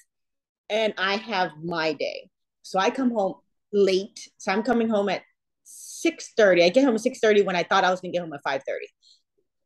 [0.71, 2.31] And i have my day.
[2.63, 3.35] So i come home
[3.73, 4.29] late.
[4.39, 5.23] So I'm coming home at
[5.65, 6.65] 6:30.
[6.65, 8.87] I get home at 6:30 when I thought I was gonna get home at 5:30.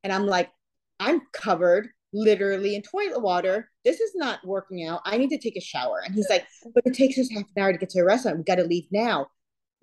[0.02, 0.50] And I'm like,
[1.00, 3.70] I'm covered literally in toilet water.
[3.84, 5.00] This is not working out.
[5.04, 6.02] I need to take a shower.
[6.04, 8.38] And he's like, but it takes us half an hour to get to the restaurant.
[8.38, 9.28] We gotta leave now.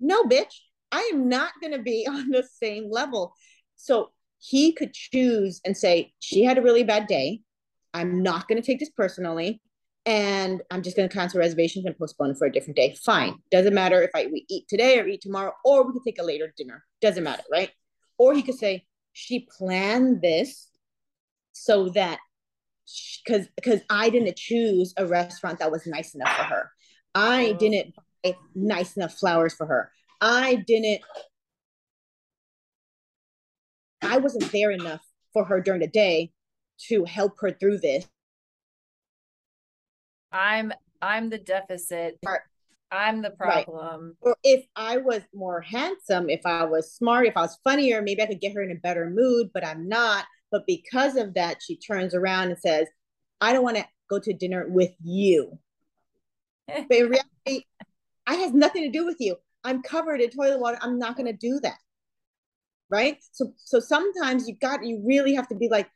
[0.00, 0.54] No, bitch.
[0.90, 3.34] I am not gonna be on the same level.
[3.76, 7.40] So he could choose and say, she had a really bad day.
[7.94, 9.60] I'm not gonna take this personally
[10.04, 12.96] and I'm just going to cancel reservations and postpone for a different day.
[13.04, 13.38] Fine.
[13.50, 16.24] Doesn't matter if I we eat today or eat tomorrow, or we could take a
[16.24, 16.84] later dinner.
[17.00, 17.70] Doesn't matter, right?
[18.18, 20.68] Or he could say she planned this
[21.52, 22.18] so that
[23.24, 26.70] because because I didn't choose a restaurant that was nice enough for her.
[27.14, 27.56] I oh.
[27.56, 29.92] didn't buy nice enough flowers for her.
[30.20, 31.02] I didn't.
[34.02, 36.32] I wasn't there enough for her during the day
[36.88, 38.06] to help her through this
[40.32, 42.18] I'm I'm the deficit.
[42.90, 44.16] I'm the problem.
[44.22, 44.30] Right.
[44.30, 48.22] Or if I was more handsome, if I was smart, if I was funnier, maybe
[48.22, 50.26] I could get her in a better mood, but I'm not.
[50.50, 52.86] But because of that, she turns around and says,
[53.40, 55.58] I don't want to go to dinner with you.
[56.66, 57.64] but in reality,
[58.26, 59.36] I has nothing to do with you.
[59.64, 60.78] I'm covered in toilet water.
[60.82, 61.78] I'm not going to do that.
[62.90, 63.18] Right.
[63.32, 65.90] So, so sometimes you got, you really have to be like,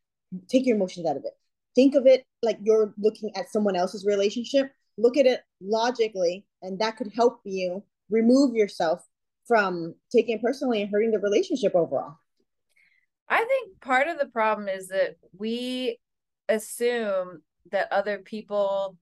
[0.48, 1.34] take your emotions out of it
[1.76, 4.72] think of it like you're looking at someone else's relationship.
[4.98, 9.06] Look at it logically and that could help you remove yourself
[9.46, 12.16] from taking it personally and hurting the relationship overall.
[13.28, 15.98] I think part of the problem is that we
[16.48, 18.96] assume that other people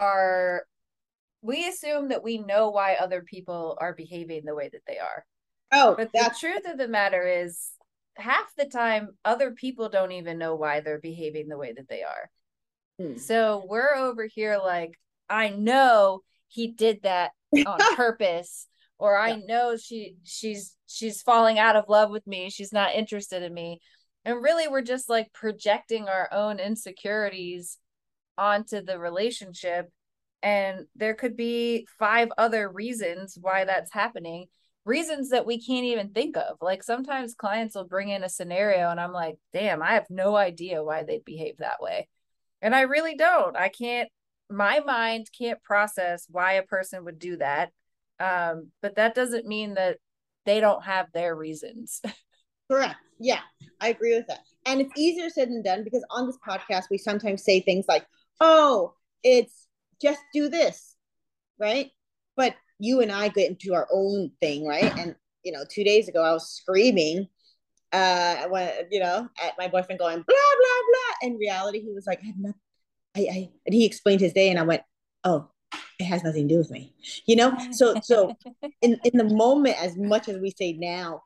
[0.00, 0.64] are
[1.40, 5.24] we assume that we know why other people are behaving the way that they are.
[5.72, 7.70] Oh but the truth of the matter is
[8.18, 12.02] half the time other people don't even know why they're behaving the way that they
[12.02, 12.30] are.
[12.98, 13.16] Hmm.
[13.16, 18.66] So we're over here like, I know he did that on purpose
[18.98, 22.50] or I know she she's she's falling out of love with me.
[22.50, 23.80] She's not interested in me.
[24.24, 27.78] And really we're just like projecting our own insecurities
[28.36, 29.88] onto the relationship
[30.42, 34.46] and there could be five other reasons why that's happening
[34.88, 36.56] reasons that we can't even think of.
[36.60, 40.34] Like sometimes clients will bring in a scenario and I'm like, damn, I have no
[40.34, 42.08] idea why they'd behave that way.
[42.62, 43.56] And I really don't.
[43.56, 44.08] I can't,
[44.50, 47.70] my mind can't process why a person would do that.
[48.18, 49.98] Um, but that doesn't mean that
[50.46, 52.00] they don't have their reasons.
[52.70, 52.96] Correct.
[53.20, 53.40] Yeah,
[53.80, 54.40] I agree with that.
[54.64, 58.06] And it's easier said than done because on this podcast, we sometimes say things like,
[58.40, 59.66] oh, it's
[60.00, 60.96] just do this,
[61.58, 61.90] right?
[62.36, 64.96] But you and I get into our own thing, right?
[64.98, 65.14] And
[65.44, 67.28] you know, two days ago I was screaming,
[67.92, 71.28] uh, when you know, at my boyfriend going blah blah blah.
[71.28, 72.60] In reality, he was like, I had nothing.
[73.16, 74.82] I, I and he explained his day, and I went,
[75.24, 75.48] oh,
[75.98, 76.94] it has nothing to do with me.
[77.26, 77.56] You know?
[77.72, 78.36] So so
[78.82, 81.22] in, in the moment, as much as we say now,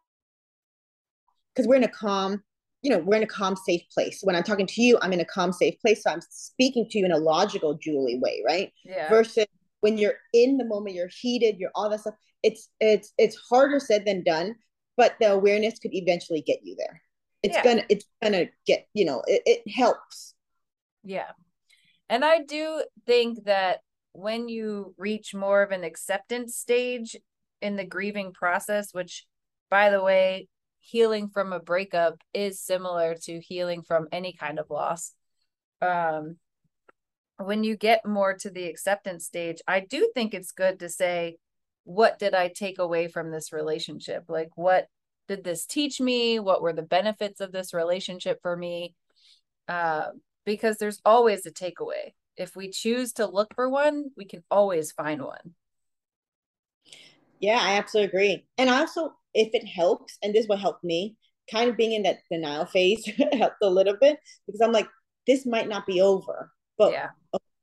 [1.54, 2.42] because we're in a calm,
[2.82, 4.20] you know, we're in a calm, safe place.
[4.22, 6.02] When I'm talking to you, I'm in a calm, safe place.
[6.02, 8.72] So I'm speaking to you in a logical, Julie way, right?
[8.84, 9.08] Yeah.
[9.08, 9.46] Versus
[9.82, 12.14] when you're in the moment, you're heated, you're all that stuff.
[12.42, 14.54] It's it's it's harder said than done,
[14.96, 17.02] but the awareness could eventually get you there.
[17.42, 17.64] It's yeah.
[17.64, 20.34] gonna it's gonna get, you know, it, it helps.
[21.04, 21.30] Yeah.
[22.08, 23.80] And I do think that
[24.12, 27.16] when you reach more of an acceptance stage
[27.60, 29.26] in the grieving process, which
[29.68, 30.48] by the way,
[30.80, 35.12] healing from a breakup is similar to healing from any kind of loss.
[35.80, 36.36] Um,
[37.46, 41.36] when you get more to the acceptance stage, I do think it's good to say,
[41.84, 44.24] what did I take away from this relationship?
[44.28, 44.86] Like, what
[45.28, 46.38] did this teach me?
[46.38, 48.94] What were the benefits of this relationship for me?
[49.68, 50.08] Uh,
[50.44, 52.12] because there's always a takeaway.
[52.36, 55.54] If we choose to look for one, we can always find one.
[57.40, 58.46] Yeah, I absolutely agree.
[58.58, 61.16] And also, if it helps, and this will help me,
[61.50, 64.88] kind of being in that denial phase helped a little bit because I'm like,
[65.26, 67.10] this might not be over, but yeah.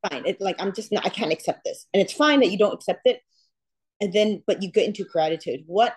[0.09, 0.25] fine.
[0.25, 2.73] It like I'm just not, I can't accept this, and it's fine that you don't
[2.73, 3.21] accept it.
[4.01, 5.63] And then, but you get into gratitude.
[5.65, 5.93] What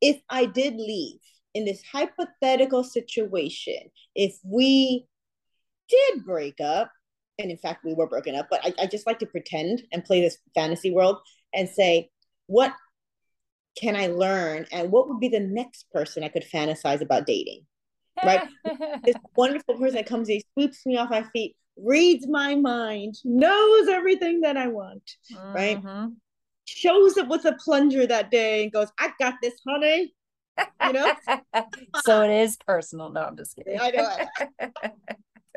[0.00, 1.20] if I did leave
[1.52, 3.90] in this hypothetical situation?
[4.14, 5.06] If we
[5.88, 6.90] did break up,
[7.38, 10.04] and in fact we were broken up, but I, I just like to pretend and
[10.04, 11.18] play this fantasy world
[11.52, 12.10] and say,
[12.46, 12.74] what
[13.76, 14.66] can I learn?
[14.72, 17.66] And what would be the next person I could fantasize about dating?
[18.24, 18.48] Right?
[19.04, 23.88] this wonderful person that comes in, sweeps me off my feet, reads my mind, knows
[23.88, 25.54] everything that I want, mm-hmm.
[25.54, 26.10] right?
[26.66, 30.14] Shows up with a plunger that day and goes, I got this, honey.
[30.84, 31.12] You know?
[32.04, 33.10] so it is personal.
[33.10, 33.78] No, I'm just kidding.
[33.78, 34.70] I know.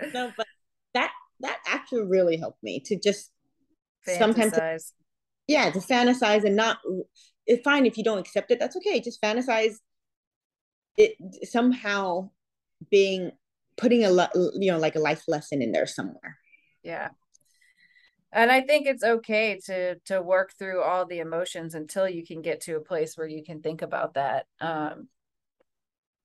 [0.14, 0.48] no, but
[0.94, 3.32] that that actually really helped me to just
[4.08, 4.18] fantasize.
[4.18, 4.94] sometimes
[5.48, 6.80] yeah to fantasize and not
[7.46, 9.76] it's fine if you don't accept it that's okay just fantasize
[10.98, 11.14] it
[11.48, 12.30] somehow
[12.90, 13.32] being
[13.78, 16.38] putting a lot you know like a life lesson in there somewhere.
[16.84, 17.10] Yeah.
[18.32, 22.42] And i think it's okay to to work through all the emotions until you can
[22.42, 25.08] get to a place where you can think about that um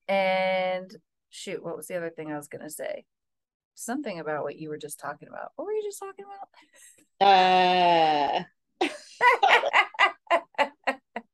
[0.07, 0.93] and
[1.29, 3.05] shoot what was the other thing i was going to say?
[3.75, 5.51] Something about what you were just talking about.
[5.55, 6.25] What were you just talking
[7.19, 7.27] about?
[7.27, 8.43] Uh.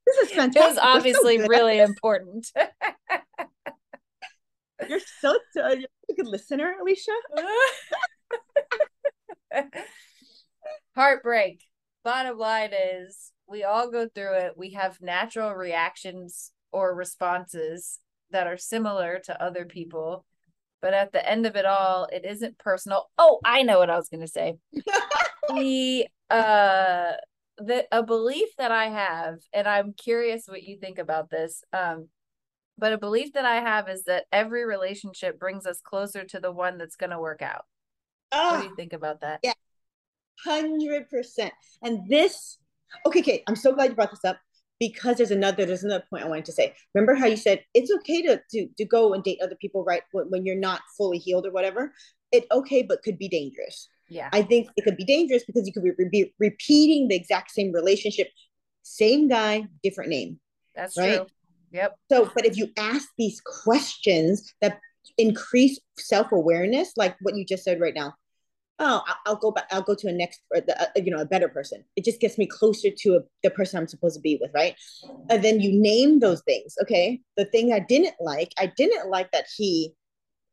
[0.10, 0.62] This is fantastic.
[0.62, 2.48] It was obviously so really important.
[4.90, 5.78] you're so a
[6.20, 7.12] good listener, Alicia.
[10.96, 11.64] Heartbreak.
[12.04, 14.54] Bottom line is we all go through it.
[14.58, 18.00] We have natural reactions or responses
[18.32, 20.26] that are similar to other people.
[20.82, 23.10] But at the end of it all, it isn't personal.
[23.18, 24.56] Oh, I know what I was going to say.
[25.50, 27.14] the uh
[27.58, 31.64] the a belief that I have, and I'm curious what you think about this.
[31.74, 32.08] Um,
[32.80, 36.52] but a belief that I have is that every relationship brings us closer to the
[36.52, 37.66] one that's going to work out.
[38.32, 39.40] Oh, what do you ah, think about that?
[39.44, 39.54] Yeah,
[40.44, 41.54] hundred percent.
[41.84, 42.58] And this,
[43.06, 43.44] okay, okay.
[43.48, 44.38] I'm so glad you brought this up
[44.80, 46.74] because there's another there's another point I wanted to say.
[46.94, 50.04] Remember how you said it's okay to to to go and date other people, right?
[50.12, 51.94] When, when you're not fully healed or whatever.
[52.32, 53.90] It okay, but could be dangerous.
[54.08, 54.30] Yeah.
[54.32, 57.72] I think it could be dangerous because you could be, be repeating the exact same
[57.72, 58.28] relationship,
[58.84, 60.40] same guy, different name.
[60.76, 61.18] That's right?
[61.18, 61.28] true.
[61.72, 61.96] Yep.
[62.12, 64.80] So, but if you ask these questions that
[65.18, 68.14] increase self awareness, like what you just said right now,
[68.80, 69.66] oh, I'll go back.
[69.72, 70.62] I'll go to a next, uh,
[70.96, 71.84] you know, a better person.
[71.96, 74.76] It just gets me closer to a, the person I'm supposed to be with, right?
[75.30, 76.76] And then you name those things.
[76.82, 79.94] Okay, the thing I didn't like, I didn't like that he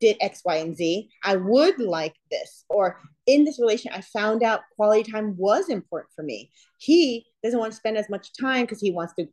[0.01, 1.09] did X, Y, and Z.
[1.25, 2.65] I would like this.
[2.69, 6.51] Or in this relation, I found out quality time was important for me.
[6.79, 9.27] He doesn't want to spend as much time because he wants to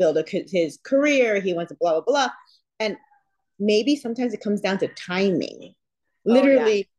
[0.00, 1.40] build a, his career.
[1.40, 2.28] He wants to blah, blah, blah.
[2.80, 2.96] And
[3.58, 5.74] maybe sometimes it comes down to timing,
[6.24, 6.90] literally, oh,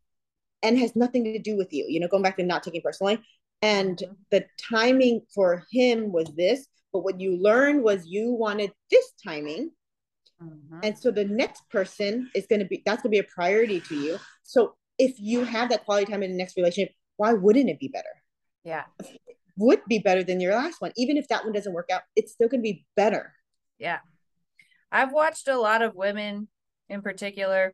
[0.64, 0.70] yeah.
[0.70, 3.22] and has nothing to do with you, you know, going back to not taking personally.
[3.62, 4.14] And mm-hmm.
[4.30, 9.72] the timing for him was this, but what you learned was you wanted this timing
[10.43, 10.80] Mm-hmm.
[10.84, 13.80] And so the next person is going to be, that's going to be a priority
[13.82, 14.18] to you.
[14.43, 17.89] So if you have that quality time in the next relationship, why wouldn't it be
[17.89, 18.10] better?
[18.64, 18.84] Yeah.
[19.62, 20.91] Would be better than your last one.
[20.97, 23.34] Even if that one doesn't work out, it's still going to be better.
[23.78, 23.99] Yeah.
[24.91, 26.47] I've watched a lot of women
[26.89, 27.74] in particular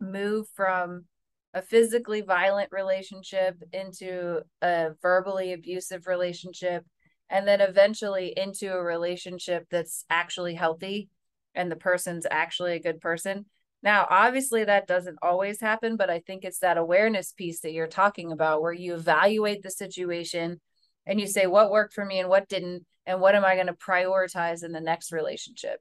[0.00, 1.06] move from
[1.54, 6.84] a physically violent relationship into a verbally abusive relationship
[7.30, 11.08] and then eventually into a relationship that's actually healthy
[11.54, 13.46] and the person's actually a good person.
[13.82, 17.86] Now, obviously, that doesn't always happen, but I think it's that awareness piece that you're
[17.86, 20.60] talking about where you evaluate the situation
[21.08, 23.66] and you say what worked for me and what didn't and what am i going
[23.66, 25.80] to prioritize in the next relationship?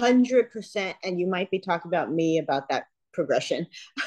[0.00, 3.66] 100% and you might be talking about me about that progression.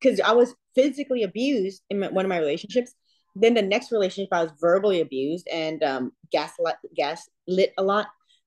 [0.00, 2.94] Because i was physically abused in my, one of my relationships.
[3.34, 6.52] Then the next relationship i was verbally abused and um gas
[6.94, 8.06] gas lit a lot.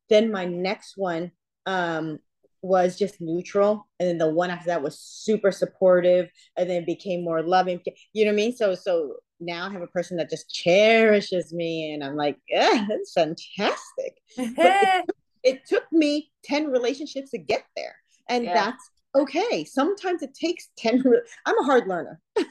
[0.10, 1.32] Then my next one
[1.68, 2.18] um
[2.62, 7.24] was just neutral and then the one after that was super supportive and then became
[7.24, 7.80] more loving
[8.14, 8.56] you know what i mean?
[8.56, 12.86] So so now i have a person that just cherishes me and i'm like yeah
[12.90, 14.18] that's fantastic.
[14.36, 15.06] But it,
[15.44, 17.96] it, took me 10 relationships to get there
[18.28, 18.54] and yeah.
[18.54, 19.66] that's okay.
[19.66, 22.20] Sometimes it takes 10 re- i'm a hard learner.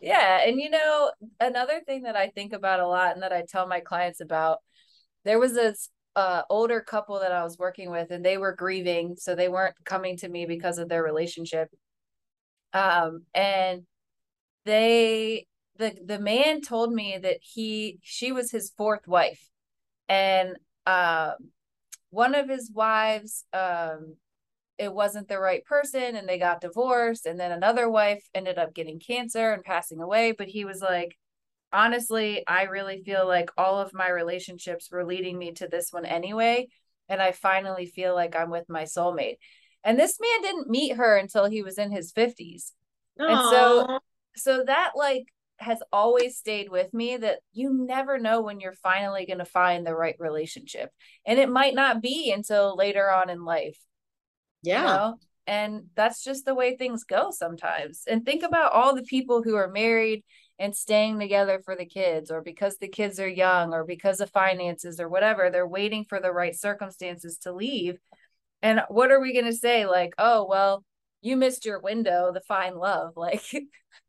[0.00, 1.10] Yeah and you know
[1.40, 4.58] another thing that i think about a lot and that i tell my clients about
[5.24, 5.88] there was this
[6.18, 9.76] uh, older couple that I was working with, and they were grieving, so they weren't
[9.84, 11.68] coming to me because of their relationship.
[12.72, 13.82] Um, and
[14.64, 15.46] they
[15.76, 19.40] the the man told me that he she was his fourth wife,
[20.08, 20.56] and
[20.86, 21.34] um,
[22.10, 24.16] one of his wives um
[24.76, 28.74] it wasn't the right person and they got divorced and then another wife ended up
[28.74, 31.16] getting cancer and passing away but he was like
[31.72, 36.06] honestly, I really feel like all of my relationships were leading me to this one
[36.06, 36.68] anyway.
[37.08, 39.36] And I finally feel like I'm with my soulmate.
[39.84, 42.72] And this man didn't meet her until he was in his 50s.
[43.18, 43.30] Aww.
[43.30, 43.98] And so
[44.36, 45.24] so that like
[45.58, 49.84] has always stayed with me that you never know when you're finally going to find
[49.84, 50.90] the right relationship.
[51.26, 53.78] And it might not be until later on in life.
[54.62, 54.80] Yeah.
[54.80, 55.14] You know?
[55.48, 58.02] And that's just the way things go sometimes.
[58.06, 60.24] And think about all the people who are married
[60.58, 64.30] and staying together for the kids or because the kids are young or because of
[64.30, 67.98] finances or whatever they're waiting for the right circumstances to leave.
[68.62, 69.86] And what are we going to say?
[69.86, 70.84] Like oh well
[71.20, 73.42] you missed your window to find love like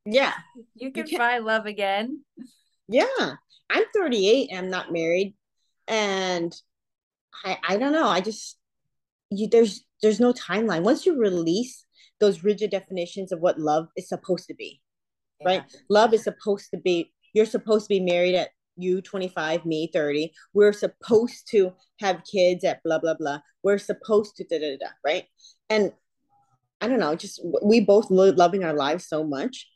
[0.05, 0.33] yeah.
[0.75, 2.23] you can, you can find love again.
[2.87, 3.33] Yeah.
[3.69, 5.35] I'm 38 and i'm not married
[5.87, 6.51] and
[7.45, 8.57] i i don't know i just
[9.29, 10.83] you there's there's no timeline.
[10.83, 11.85] Once you release
[12.19, 14.81] those rigid definitions of what love is supposed to be
[15.41, 15.47] yeah.
[15.47, 15.63] right?
[15.89, 20.31] Love is supposed to be, you're supposed to be married at you 25, me 30.
[20.53, 23.39] We're supposed to have kids at blah, blah, blah.
[23.63, 25.25] We're supposed to da, da, da, right?
[25.69, 25.91] And
[26.81, 29.67] I don't know, just we both lo- loving our lives so much.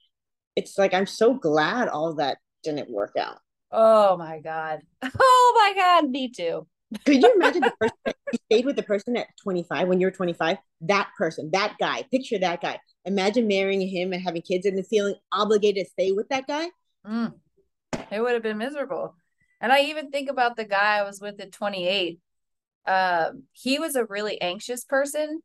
[0.56, 3.40] It's like, I'm so glad all that didn't work out.
[3.72, 4.82] Oh my God.
[5.20, 6.10] Oh my God.
[6.10, 6.68] Me too.
[7.06, 10.58] Could you imagine the person you stayed with the person at 25 when you're 25?
[10.82, 12.80] That person, that guy, picture that guy.
[13.06, 16.68] Imagine marrying him and having kids and then feeling obligated to stay with that guy.
[17.06, 17.34] Mm.
[18.12, 19.16] It would have been miserable.
[19.62, 22.20] And I even think about the guy I was with at 28.
[22.86, 25.42] Um, he was a really anxious person.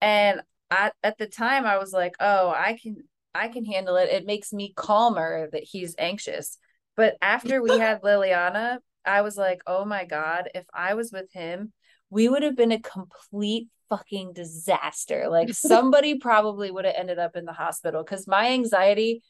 [0.00, 2.96] And I, at the time I was like, oh, I can
[3.34, 4.10] I can handle it.
[4.10, 6.58] It makes me calmer that he's anxious.
[6.96, 11.32] But after we had Liliana, I was like, oh my God, if I was with
[11.32, 11.72] him,
[12.10, 15.26] we would have been a complete fucking disaster.
[15.28, 19.22] Like somebody probably would have ended up in the hospital because my anxiety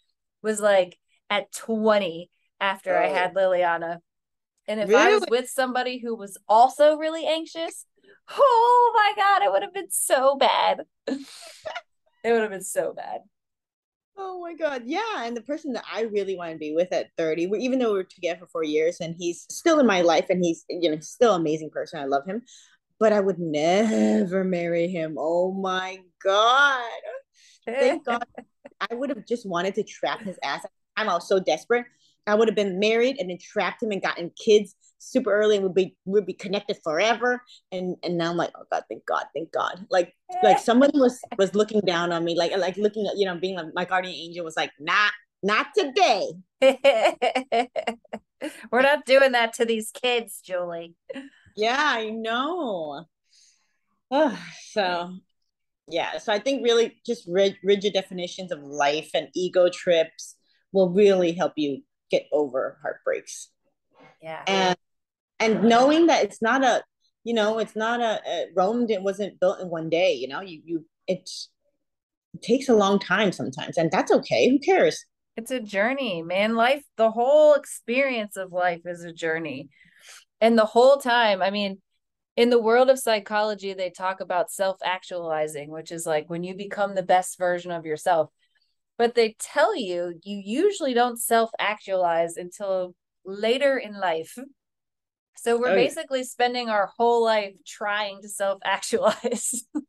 [0.43, 0.99] was like
[1.31, 3.03] at 20 after oh.
[3.03, 3.99] I had Liliana.
[4.69, 5.01] And if really?
[5.01, 7.85] I was with somebody who was also really anxious,
[8.31, 10.83] oh my God, it would have been so bad.
[11.07, 11.19] it
[12.25, 13.21] would have been so bad.
[14.25, 15.25] Oh my god, yeah.
[15.25, 18.01] And the person that I really want to be with at 30, even though we
[18.01, 21.01] are together for four years and he's still in my life and he's you know
[21.01, 21.99] still amazing person.
[21.99, 22.43] I love him.
[23.01, 25.17] But I would never marry him.
[25.19, 27.01] Oh my god.
[27.67, 28.23] Thank God.
[28.81, 30.65] I would have just wanted to trap his ass.
[30.97, 31.87] I'm all so desperate.
[32.27, 35.65] I would have been married and then trapped him and gotten kids super early and
[35.65, 37.43] would be would be connected forever.
[37.71, 39.87] And and now I'm like, oh God, thank God, thank God.
[39.91, 43.37] Like like somebody was was looking down on me, like like looking at you know
[43.37, 45.13] being like my guardian angel was like, not
[45.43, 46.33] not today.
[48.71, 50.95] We're not doing that to these kids, Julie.
[51.57, 53.07] Yeah, I know.
[54.11, 54.39] Oh,
[54.71, 55.15] so
[55.89, 60.37] yeah, so I think really just rigid definitions of life and ego trips
[60.73, 61.83] will really help you
[62.13, 63.49] get over heartbreaks.
[64.21, 64.43] Yeah.
[64.47, 64.77] And
[65.41, 66.83] and knowing that it's not a
[67.25, 70.41] you know it's not a, a rome it wasn't built in one day you know
[70.41, 71.51] you you it's
[72.35, 75.05] it takes a long time sometimes and that's okay who cares
[75.37, 79.69] it's a journey man life the whole experience of life is a journey
[80.41, 81.81] and the whole time i mean
[82.37, 86.55] in the world of psychology they talk about self actualizing which is like when you
[86.55, 88.31] become the best version of yourself
[88.99, 94.37] but they tell you you usually don't self actualize until later in life
[95.37, 96.27] so we're oh, basically yeah.
[96.27, 99.65] spending our whole life trying to self actualize.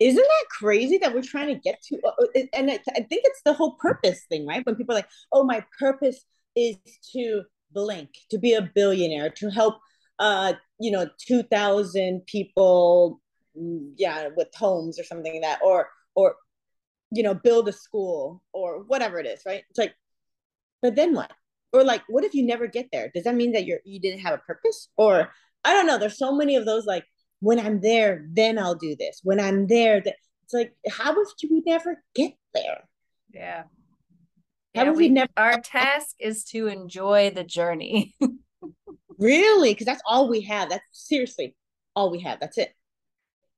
[0.00, 3.52] isn't that crazy that we're trying to get to uh, and i think it's the
[3.52, 6.24] whole purpose thing right when people are like oh my purpose
[6.56, 6.76] is
[7.12, 9.76] to blink to be a billionaire to help
[10.18, 13.20] uh you know 2000 people
[13.58, 16.34] mm, yeah with homes or something like that or or
[17.12, 19.94] you know build a school or whatever it is right it's like
[20.80, 21.30] but then what
[21.72, 24.20] or like what if you never get there does that mean that you're you didn't
[24.20, 25.30] have a purpose or
[25.64, 27.04] i don't know there's so many of those like
[27.42, 29.20] when I'm there, then I'll do this.
[29.24, 32.84] When I'm there, that it's like, how if we never get there?
[33.34, 33.64] Yeah.
[34.76, 35.28] How yeah, we, we never?
[35.36, 38.14] Our task is to enjoy the journey.
[39.18, 40.70] really, because that's all we have.
[40.70, 41.56] That's seriously
[41.96, 42.38] all we have.
[42.38, 42.72] That's it.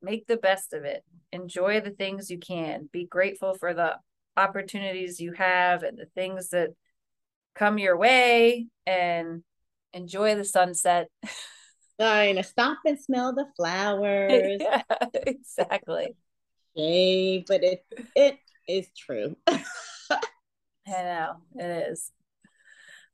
[0.04, 1.02] Make the best of it.
[1.32, 2.88] Enjoy the things you can.
[2.92, 3.96] Be grateful for the
[4.36, 6.70] opportunities you have and the things that
[7.54, 9.42] come your way, and
[9.92, 11.08] enjoy the sunset.
[11.98, 14.60] Going to stop and smell the flowers.
[14.60, 14.82] yeah,
[15.14, 16.16] exactly.
[16.76, 17.84] Okay, but it
[18.16, 18.38] it
[18.68, 19.36] is true.
[19.46, 19.60] I
[20.86, 22.10] know it is.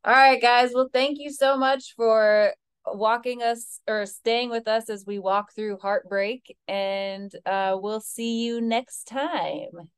[0.03, 0.71] All right, guys.
[0.75, 2.55] Well, thank you so much for
[2.93, 8.43] walking us or staying with us as we walk through heartbreak, and uh, we'll see
[8.45, 9.91] you next time.